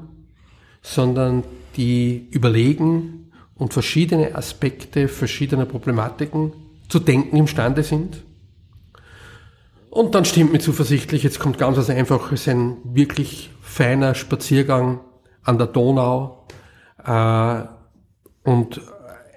sondern 0.83 1.43
die 1.77 2.29
überlegen 2.31 3.33
und 3.57 3.73
verschiedene 3.73 4.35
Aspekte 4.35 5.09
verschiedener 5.09 5.67
Problematiken 5.67 6.53
zu 6.89 7.01
denken 7.01 7.37
imstande 7.37 7.83
sind. 7.83 8.23
Und 9.97 10.15
dann 10.15 10.27
stimmt 10.27 10.53
mir 10.53 10.59
zuversichtlich, 10.59 11.23
jetzt 11.23 11.39
kommt 11.39 11.57
ganz 11.57 11.79
was 11.79 11.89
Einfaches, 11.89 12.47
ein 12.49 12.77
wirklich 12.85 13.51
feiner 13.63 14.15
Spaziergang 14.15 15.01
an 15.43 15.57
der 15.57 15.69
Donau 15.69 16.47
äh, 17.03 17.63
und 18.43 18.83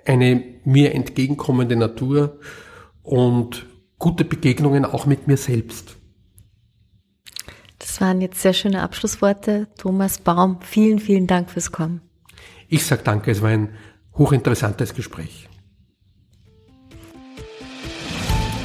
eine 0.05 0.43
mir 0.65 0.93
entgegenkommende 0.93 1.77
Natur 1.77 2.39
und 3.03 3.67
gute 3.99 4.25
Begegnungen 4.25 4.83
auch 4.83 5.05
mit 5.05 5.27
mir 5.27 5.37
selbst. 5.37 5.95
Das 7.77 8.01
waren 8.01 8.19
jetzt 8.19 8.41
sehr 8.41 8.51
schöne 8.51 8.81
Abschlussworte. 8.81 9.69
Thomas 9.77 10.17
Baum, 10.17 10.59
vielen, 10.59 10.99
vielen 10.99 11.25
Dank 11.25 11.51
fürs 11.51 11.71
Kommen. 11.71 12.01
Ich 12.67 12.85
sage 12.85 13.03
danke, 13.05 13.31
es 13.31 13.41
war 13.41 13.51
ein 13.51 13.69
hochinteressantes 14.17 14.93
Gespräch. 14.93 15.48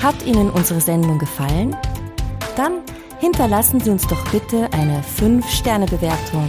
Hat 0.05 0.27
Ihnen 0.27 0.51
unsere 0.51 0.83
Sendung 0.83 1.19
gefallen? 1.19 1.75
Dann 2.57 2.83
hinterlassen 3.21 3.81
Sie 3.81 3.89
uns 3.89 4.07
doch 4.07 4.23
bitte 4.31 4.69
eine 4.75 5.01
5-Sterne-Bewertung 5.01 6.47